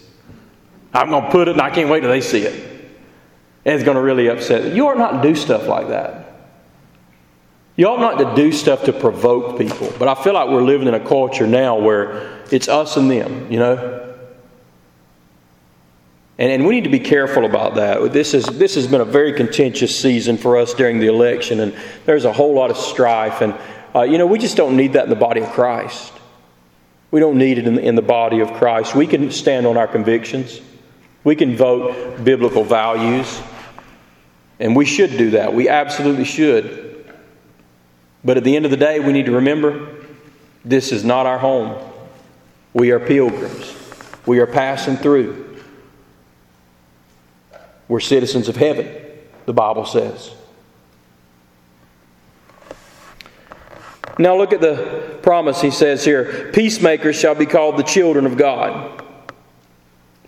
I'm 0.93 1.11
going 1.11 1.25
to 1.25 1.31
put 1.31 1.49
it 1.49 1.53
and 1.53 1.61
I 1.61 1.71
can't 1.71 1.89
wait 1.89 2.01
till 2.01 2.11
they 2.11 2.21
see 2.21 2.43
it. 2.43 2.55
And 3.65 3.75
it's 3.75 3.85
going 3.85 3.97
to 3.97 4.03
really 4.03 4.29
upset 4.29 4.63
them. 4.63 4.77
You 4.77 4.89
ought 4.89 4.99
not 4.99 5.23
to 5.23 5.29
do 5.29 5.35
stuff 5.35 5.67
like 5.67 5.89
that. 5.89 6.23
You 7.77 7.89
ought 7.89 8.01
not 8.01 8.19
to 8.19 8.35
do 8.35 8.53
stuff 8.53 8.85
to 8.85 8.93
provoke 8.93 9.59
people. 9.59 9.93
But 9.99 10.09
I 10.09 10.23
feel 10.23 10.35
like 10.35 10.49
we're 10.51 10.63
living 10.63 10.89
in 10.89 10.95
a 10.95 11.01
culture 11.01 11.47
now 11.47 11.79
where 11.79 12.43
it's 12.51 12.69
us 12.69 12.97
and 12.97 13.11
them, 13.11 13.51
you 13.51 13.59
know? 13.59 14.15
And, 16.39 16.51
and 16.51 16.67
we 16.67 16.75
need 16.75 16.85
to 16.85 16.91
be 16.91 17.01
careful 17.01 17.45
about 17.45 17.77
that. 17.77 18.13
This, 18.13 18.35
is, 18.35 18.45
this 18.45 18.75
has 18.75 18.87
been 18.87 19.01
a 19.01 19.07
very 19.07 19.33
contentious 19.33 19.99
season 19.99 20.37
for 20.37 20.57
us 20.59 20.75
during 20.75 20.99
the 20.99 21.07
election, 21.07 21.61
and 21.61 21.75
there's 22.05 22.25
a 22.25 22.33
whole 22.33 22.55
lot 22.55 22.71
of 22.71 22.77
strife. 22.77 23.41
And, 23.41 23.55
uh, 23.95 24.03
you 24.03 24.19
know, 24.19 24.27
we 24.27 24.39
just 24.39 24.57
don't 24.57 24.77
need 24.77 24.95
that 24.95 25.05
in 25.05 25.11
the 25.11 25.17
body 25.17 25.41
of 25.41 25.51
Christ. 25.51 26.13
We 27.11 27.21
don't 27.21 27.39
need 27.39 27.59
it 27.59 27.67
in 27.67 27.77
the, 27.77 27.83
in 27.83 27.95
the 27.95 28.03
body 28.03 28.41
of 28.41 28.53
Christ. 28.55 28.95
We 28.95 29.07
can 29.07 29.31
stand 29.31 29.67
on 29.67 29.77
our 29.77 29.87
convictions, 29.87 30.61
we 31.25 31.37
can 31.37 31.57
vote 31.57 32.25
biblical 32.25 32.65
values, 32.65 33.41
and 34.59 34.75
we 34.75 34.85
should 34.85 35.11
do 35.17 35.31
that. 35.31 35.55
We 35.55 35.69
absolutely 35.69 36.25
should. 36.25 37.13
But 38.25 38.37
at 38.37 38.45
the 38.45 38.55
end 38.57 38.65
of 38.65 38.71
the 38.71 38.77
day, 38.77 39.01
we 39.01 39.13
need 39.13 39.27
to 39.27 39.33
remember 39.33 39.89
this 40.65 40.93
is 40.93 41.05
not 41.05 41.27
our 41.27 41.39
home. 41.39 41.91
We 42.73 42.91
are 42.91 43.01
pilgrims, 43.01 43.75
we 44.27 44.39
are 44.39 44.47
passing 44.47 44.97
through. 44.97 45.49
We're 47.89 48.01
citizens 48.01 48.49
of 48.49 48.57
heaven, 48.57 48.89
the 49.45 49.53
Bible 49.53 49.85
says. 49.85 50.33
Now 54.19 54.37
look 54.37 54.53
at 54.53 54.61
the 54.61 55.19
promise 55.23 55.61
he 55.61 55.71
says 55.71 56.05
here 56.05 56.51
Peacemakers 56.53 57.17
shall 57.17 57.35
be 57.35 57.45
called 57.47 57.77
the 57.77 57.83
children 57.83 58.25
of 58.25 58.37
God. 58.37 59.02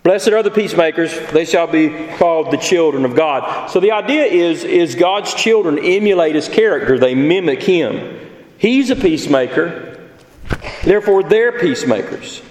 Blessed 0.05 0.27
are 0.27 0.43
the 0.43 0.51
peacemakers, 0.51 1.19
they 1.31 1.45
shall 1.45 1.65
be 1.65 1.89
called 2.17 2.51
the 2.51 2.57
children 2.57 3.05
of 3.05 3.15
God. 3.15 3.71
So 3.71 3.79
the 3.79 3.91
idea 3.91 4.25
is, 4.25 4.63
is 4.63 4.93
God's 4.93 5.33
children 5.33 5.79
emulate 5.79 6.35
his 6.35 6.47
character, 6.47 6.99
they 6.99 7.15
mimic 7.15 7.63
him. 7.63 8.19
He's 8.59 8.91
a 8.91 8.95
peacemaker, 8.95 9.99
therefore 10.83 11.23
they're 11.23 11.57
peacemakers. 11.57 12.43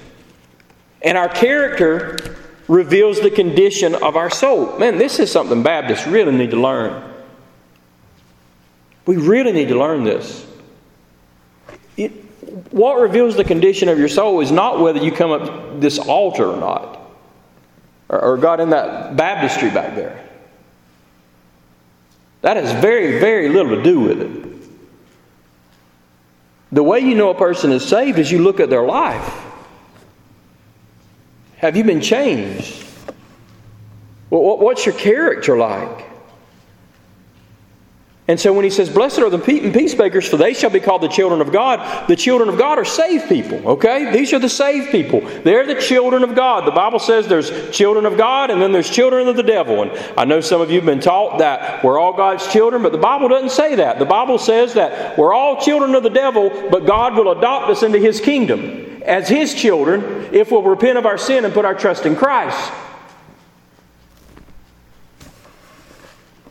And 1.00 1.16
our 1.16 1.28
character 1.28 2.36
reveals 2.66 3.20
the 3.20 3.30
condition 3.30 3.94
of 3.94 4.16
our 4.16 4.30
soul. 4.30 4.76
Man, 4.80 4.98
this 4.98 5.20
is 5.20 5.30
something 5.30 5.62
Baptists 5.62 6.08
really 6.08 6.32
need 6.32 6.50
to 6.50 6.60
learn. 6.60 7.08
We 9.06 9.16
really 9.16 9.52
need 9.52 9.68
to 9.68 9.78
learn 9.78 10.02
this. 10.02 10.44
It, 11.96 12.10
what 12.72 13.00
reveals 13.00 13.36
the 13.36 13.44
condition 13.44 13.88
of 13.88 13.96
your 13.96 14.08
soul 14.08 14.40
is 14.40 14.50
not 14.50 14.80
whether 14.80 14.98
you 14.98 15.12
come 15.12 15.30
up 15.30 15.80
this 15.80 16.00
altar 16.00 16.50
or 16.50 16.56
not, 16.56 16.93
or, 18.08 18.20
or 18.20 18.36
got 18.36 18.60
in 18.60 18.70
that 18.70 19.16
baptistry 19.16 19.70
back 19.70 19.94
there. 19.94 20.20
That 22.42 22.56
has 22.56 22.72
very, 22.80 23.18
very 23.20 23.48
little 23.48 23.76
to 23.76 23.82
do 23.82 24.00
with 24.00 24.20
it. 24.20 24.44
The 26.72 26.82
way 26.82 27.00
you 27.00 27.14
know 27.14 27.30
a 27.30 27.34
person 27.34 27.72
is 27.72 27.84
saved 27.84 28.18
is 28.18 28.30
you 28.30 28.40
look 28.40 28.60
at 28.60 28.68
their 28.68 28.84
life. 28.84 29.42
Have 31.56 31.76
you 31.76 31.84
been 31.84 32.00
changed? 32.00 32.84
Well, 34.28 34.58
what's 34.58 34.84
your 34.84 34.94
character 34.94 35.56
like? 35.56 36.13
And 38.26 38.40
so 38.40 38.54
when 38.54 38.64
he 38.64 38.70
says, 38.70 38.88
Blessed 38.88 39.18
are 39.18 39.28
the 39.28 39.38
peacemakers, 39.38 40.26
for 40.26 40.38
they 40.38 40.54
shall 40.54 40.70
be 40.70 40.80
called 40.80 41.02
the 41.02 41.08
children 41.08 41.42
of 41.42 41.52
God, 41.52 42.08
the 42.08 42.16
children 42.16 42.48
of 42.48 42.56
God 42.56 42.78
are 42.78 42.84
saved 42.84 43.28
people, 43.28 43.58
okay? 43.68 44.12
These 44.12 44.32
are 44.32 44.38
the 44.38 44.48
saved 44.48 44.90
people. 44.90 45.20
They're 45.20 45.66
the 45.66 45.78
children 45.78 46.24
of 46.24 46.34
God. 46.34 46.66
The 46.66 46.70
Bible 46.70 46.98
says 46.98 47.28
there's 47.28 47.70
children 47.70 48.06
of 48.06 48.16
God 48.16 48.50
and 48.50 48.62
then 48.62 48.72
there's 48.72 48.88
children 48.88 49.28
of 49.28 49.36
the 49.36 49.42
devil. 49.42 49.82
And 49.82 49.90
I 50.16 50.24
know 50.24 50.40
some 50.40 50.62
of 50.62 50.70
you 50.70 50.76
have 50.76 50.86
been 50.86 51.00
taught 51.00 51.38
that 51.38 51.84
we're 51.84 51.98
all 51.98 52.14
God's 52.14 52.50
children, 52.50 52.82
but 52.82 52.92
the 52.92 52.98
Bible 52.98 53.28
doesn't 53.28 53.50
say 53.50 53.74
that. 53.74 53.98
The 53.98 54.06
Bible 54.06 54.38
says 54.38 54.72
that 54.72 55.18
we're 55.18 55.34
all 55.34 55.60
children 55.60 55.94
of 55.94 56.02
the 56.02 56.08
devil, 56.08 56.48
but 56.70 56.86
God 56.86 57.16
will 57.16 57.30
adopt 57.30 57.70
us 57.70 57.82
into 57.82 57.98
his 57.98 58.20
kingdom 58.20 58.94
as 59.04 59.28
His 59.28 59.54
children 59.54 60.30
if 60.32 60.50
we'll 60.50 60.62
repent 60.62 60.98
of 60.98 61.06
our 61.06 61.18
sin 61.18 61.44
and 61.44 61.54
put 61.54 61.64
our 61.64 61.74
trust 61.74 62.06
in 62.06 62.16
Christ. 62.16 62.72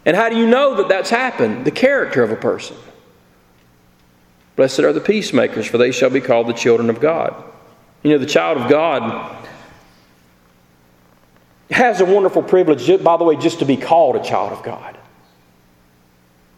And 0.06 0.18
how 0.18 0.30
do 0.30 0.38
you 0.38 0.48
know 0.48 0.76
that 0.76 0.90
that's 0.90 1.10
happened? 1.10 1.66
The 1.66 1.72
character 1.72 2.24
of 2.24 2.32
a 2.32 2.36
person. 2.36 2.76
Blessed 4.56 4.82
are 4.82 4.94
the 4.94 5.02
peacemakers, 5.02 5.66
for 5.66 5.78
they 5.78 5.92
shall 5.92 6.10
be 6.10 6.22
called 6.22 6.48
the 6.48 6.54
children 6.54 6.90
of 6.90 7.00
God. 7.00 7.34
You 8.04 8.12
know, 8.12 8.18
the 8.18 8.26
child 8.26 8.58
of 8.58 8.70
God 8.70 9.48
has 11.72 12.02
a 12.02 12.06
wonderful 12.06 12.44
privilege, 12.44 13.04
by 13.04 13.18
the 13.18 13.24
way, 13.24 13.36
just 13.36 13.60
to 13.60 13.66
be 13.66 13.78
called 13.78 14.16
a 14.16 14.24
child 14.24 14.52
of 14.52 14.62
God. 14.64 14.98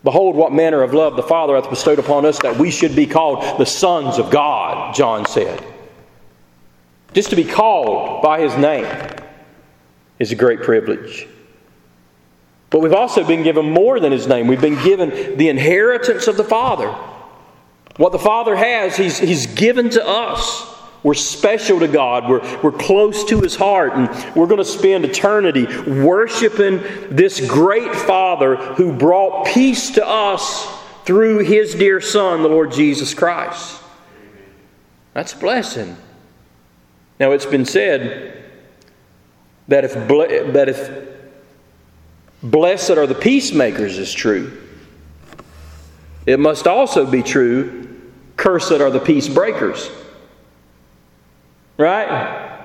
Behold, 0.03 0.35
what 0.35 0.51
manner 0.51 0.83
of 0.83 0.93
love 0.93 1.15
the 1.15 1.23
Father 1.23 1.55
hath 1.55 1.69
bestowed 1.69 1.99
upon 1.99 2.25
us 2.25 2.39
that 2.41 2.57
we 2.57 2.69
should 2.69 2.95
be 2.95 3.07
called 3.07 3.59
the 3.59 3.65
sons 3.65 4.19
of 4.19 4.29
God, 4.29 4.93
John 4.93 5.25
said. 5.25 5.63
Just 7.13 7.29
to 7.29 7.35
be 7.35 7.45
called 7.45 8.21
by 8.21 8.41
his 8.41 8.55
name 8.57 8.85
is 10.19 10.31
a 10.31 10.35
great 10.35 10.61
privilege. 10.61 11.27
But 12.75 12.81
we've 12.81 12.91
also 12.91 13.23
been 13.23 13.41
given 13.41 13.69
more 13.69 14.01
than 14.01 14.11
his 14.11 14.27
name. 14.27 14.47
We've 14.47 14.59
been 14.59 14.83
given 14.83 15.37
the 15.37 15.47
inheritance 15.47 16.27
of 16.27 16.35
the 16.35 16.43
Father. 16.43 16.89
What 17.95 18.11
the 18.11 18.19
Father 18.19 18.53
has, 18.53 18.97
he's, 18.97 19.17
he's 19.17 19.45
given 19.45 19.91
to 19.91 20.05
us. 20.05 20.75
We're 21.01 21.13
special 21.13 21.79
to 21.79 21.87
God. 21.87 22.29
We're, 22.29 22.61
we're 22.61 22.73
close 22.73 23.23
to 23.29 23.39
His 23.39 23.55
heart. 23.55 23.93
And 23.93 24.09
we're 24.35 24.47
going 24.47 24.57
to 24.57 24.65
spend 24.65 25.05
eternity 25.05 25.67
worshiping 25.89 26.83
this 27.09 27.49
great 27.49 27.95
Father 27.95 28.57
who 28.57 28.91
brought 28.91 29.47
peace 29.47 29.91
to 29.91 30.05
us 30.05 30.67
through 31.05 31.45
His 31.45 31.75
dear 31.75 32.01
Son, 32.01 32.41
the 32.41 32.49
Lord 32.49 32.73
Jesus 32.73 33.13
Christ. 33.13 33.81
That's 35.13 35.31
a 35.31 35.37
blessing. 35.37 35.95
Now, 37.21 37.31
it's 37.31 37.45
been 37.45 37.63
said 37.63 38.43
that 39.69 39.85
if, 39.85 39.93
that 39.93 40.67
if 40.67 41.14
blessed 42.51 42.91
are 42.91 43.07
the 43.07 43.15
peacemakers 43.15 43.97
is 43.97 44.13
true, 44.13 44.61
it 46.25 46.39
must 46.39 46.67
also 46.67 47.05
be 47.05 47.23
true, 47.23 48.01
cursed 48.37 48.71
are 48.71 48.89
the 48.89 48.99
peace 48.99 49.27
breakers. 49.27 49.89
Right? 51.77 52.61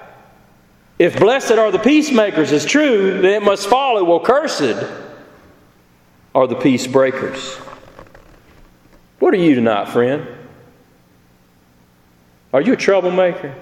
If 0.99 1.19
blessed 1.19 1.53
are 1.53 1.73
the 1.73 1.79
peacemakers 1.79 2.53
is 2.53 2.65
true, 2.65 3.21
then 3.21 3.43
it 3.43 3.43
must 3.43 3.67
follow, 3.67 4.05
well, 4.05 4.21
cursed 4.21 4.85
are 6.35 6.47
the 6.47 6.57
peace 6.57 6.87
breakers. 6.87 7.57
What 9.19 9.35
are 9.35 9.39
you 9.39 9.55
tonight, 9.55 9.89
friend? 9.89 10.27
Are 12.53 12.61
you 12.61 12.75
a 12.75 12.77
troublemaker? 12.77 13.55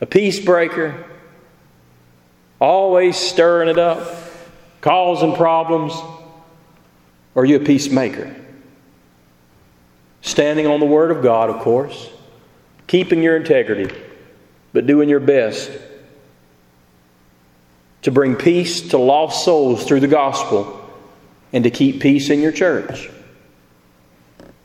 a 0.00 0.06
peace 0.06 0.40
breaker, 0.40 1.02
always 2.60 3.16
stirring 3.16 3.68
it 3.68 3.78
up, 3.78 4.06
causing 4.84 5.34
problems, 5.34 5.94
or 7.34 7.42
are 7.42 7.44
you 7.46 7.56
a 7.56 7.60
peacemaker? 7.60 8.36
Standing 10.20 10.66
on 10.66 10.78
the 10.78 10.84
Word 10.84 11.10
of 11.10 11.22
God, 11.22 11.48
of 11.48 11.60
course, 11.60 12.10
keeping 12.86 13.22
your 13.22 13.34
integrity, 13.34 13.90
but 14.74 14.86
doing 14.86 15.08
your 15.08 15.20
best 15.20 15.70
to 18.02 18.10
bring 18.10 18.36
peace 18.36 18.90
to 18.90 18.98
lost 18.98 19.46
souls 19.46 19.86
through 19.86 20.00
the 20.00 20.06
gospel 20.06 20.86
and 21.54 21.64
to 21.64 21.70
keep 21.70 22.02
peace 22.02 22.28
in 22.28 22.42
your 22.42 22.52
church 22.52 23.08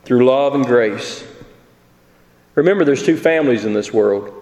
through 0.04 0.26
love 0.26 0.54
and 0.54 0.66
grace. 0.66 1.24
Remember, 2.56 2.84
there's 2.84 3.02
two 3.02 3.16
families 3.16 3.64
in 3.64 3.72
this 3.72 3.90
world 3.90 4.34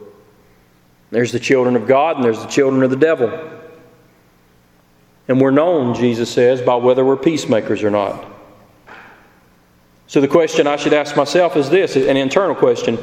there's 1.11 1.31
the 1.31 1.38
children 1.38 1.77
of 1.77 1.87
God 1.87 2.17
and 2.17 2.25
there's 2.25 2.43
the 2.43 2.49
children 2.49 2.83
of 2.83 2.91
the 2.91 2.97
devil. 2.97 3.59
And 5.29 5.41
we're 5.41 5.51
known, 5.51 5.95
Jesus 5.95 6.33
says, 6.33 6.62
by 6.62 6.77
whether 6.77 7.05
we're 7.05 7.17
peacemakers 7.17 7.83
or 7.83 7.91
not. 7.91 8.25
So 10.07 10.23
the 10.23 10.29
question 10.29 10.67
I 10.67 10.77
should 10.77 10.95
ask 10.95 11.17
myself 11.17 11.55
is 11.55 11.69
this 11.69 11.95
an 11.95 12.17
internal 12.17 12.55
question 12.55 12.99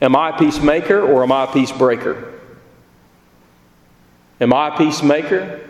Am 0.00 0.14
I 0.14 0.30
a 0.30 0.38
peacemaker 0.38 1.00
or 1.00 1.24
am 1.24 1.32
I 1.32 1.44
a 1.44 1.52
peace 1.52 1.72
breaker? 1.72 2.40
Am 4.40 4.54
I 4.54 4.72
a 4.72 4.78
peacemaker 4.78 5.68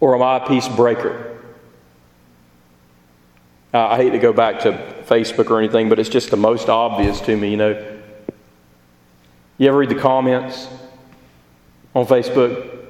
or 0.00 0.14
am 0.14 0.22
I 0.22 0.38
a 0.38 0.48
peace 0.48 0.66
breaker? 0.66 1.34
I 3.74 3.96
hate 3.96 4.10
to 4.10 4.18
go 4.18 4.32
back 4.32 4.60
to 4.60 4.72
Facebook 5.06 5.50
or 5.50 5.58
anything, 5.58 5.90
but 5.90 5.98
it's 5.98 6.08
just 6.08 6.30
the 6.30 6.38
most 6.38 6.70
obvious 6.70 7.20
to 7.22 7.36
me, 7.36 7.50
you 7.50 7.58
know. 7.58 8.00
You 9.58 9.68
ever 9.68 9.76
read 9.76 9.90
the 9.90 10.00
comments 10.00 10.68
on 11.94 12.06
Facebook? 12.06 12.85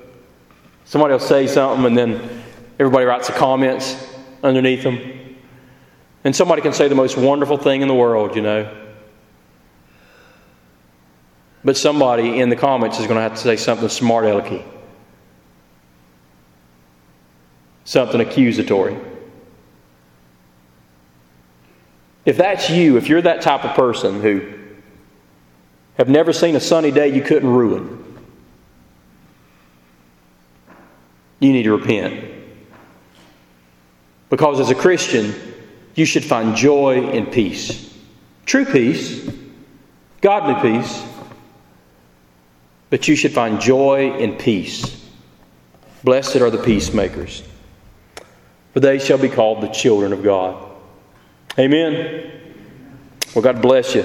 Somebody 0.87 1.12
will 1.12 1.20
say 1.20 1.46
something 1.46 1.85
and 1.85 1.96
then 1.96 2.42
everybody 2.79 3.05
writes 3.05 3.29
the 3.29 3.35
comments 3.35 3.96
underneath 4.42 4.83
them. 4.83 4.99
And 6.25 6.35
somebody 6.35 6.62
can 6.62 6.72
say 6.72 6.88
the 6.88 6.94
most 6.94 7.16
wonderful 7.16 7.59
thing 7.59 7.83
in 7.83 7.88
the 7.88 7.94
world, 7.94 8.35
you 8.35 8.42
know. 8.42 8.87
but 11.66 11.77
somebody 11.77 12.38
in 12.38 12.49
the 12.49 12.55
comments 12.55 13.01
is 13.01 13.09
going 13.09 13.16
to 13.16 13.22
have 13.22 13.35
to 13.35 13.38
say 13.38 13.57
something 13.57 13.88
smart 13.88 14.25
alecky, 14.25 14.64
something 17.85 18.20
accusatory. 18.20 18.96
If 22.25 22.37
that's 22.37 22.70
you, 22.70 22.96
if 22.96 23.09
you're 23.09 23.20
that 23.22 23.42
type 23.42 23.64
of 23.64 23.75
person 23.75 24.20
who 24.20 24.49
have 25.99 26.09
never 26.09 26.33
seen 26.33 26.55
a 26.55 26.61
sunny 26.61 26.92
day 26.92 27.09
you 27.09 27.20
couldn't 27.20 27.51
ruin, 27.51 28.06
you 31.40 31.53
need 31.53 31.64
to 31.64 31.77
repent. 31.77 32.33
Because 34.31 34.61
as 34.61 34.70
a 34.70 34.75
Christian, 34.75 35.35
you 35.94 36.05
should 36.05 36.25
find 36.25 36.57
joy 36.57 37.09
and 37.11 37.31
peace. 37.31 37.94
True 38.44 38.64
peace, 38.64 39.29
godly 40.20 40.55
peace, 40.61 41.05
but 42.90 43.09
you 43.09 43.16
should 43.16 43.33
find 43.33 43.61
joy 43.61 44.12
and 44.12 44.38
peace. 44.38 45.05
Blessed 46.05 46.37
are 46.37 46.51
the 46.51 46.62
peacemakers, 46.62 47.42
for 48.72 48.81
they 48.81 48.99
shall 48.99 49.18
be 49.18 49.29
called 49.29 49.62
the 49.62 49.68
children 49.68 50.12
of 50.12 50.22
God. 50.22 50.64
Amen. 51.59 52.31
Well, 53.35 53.42
God 53.42 53.61
bless 53.61 53.94
you. 53.94 54.05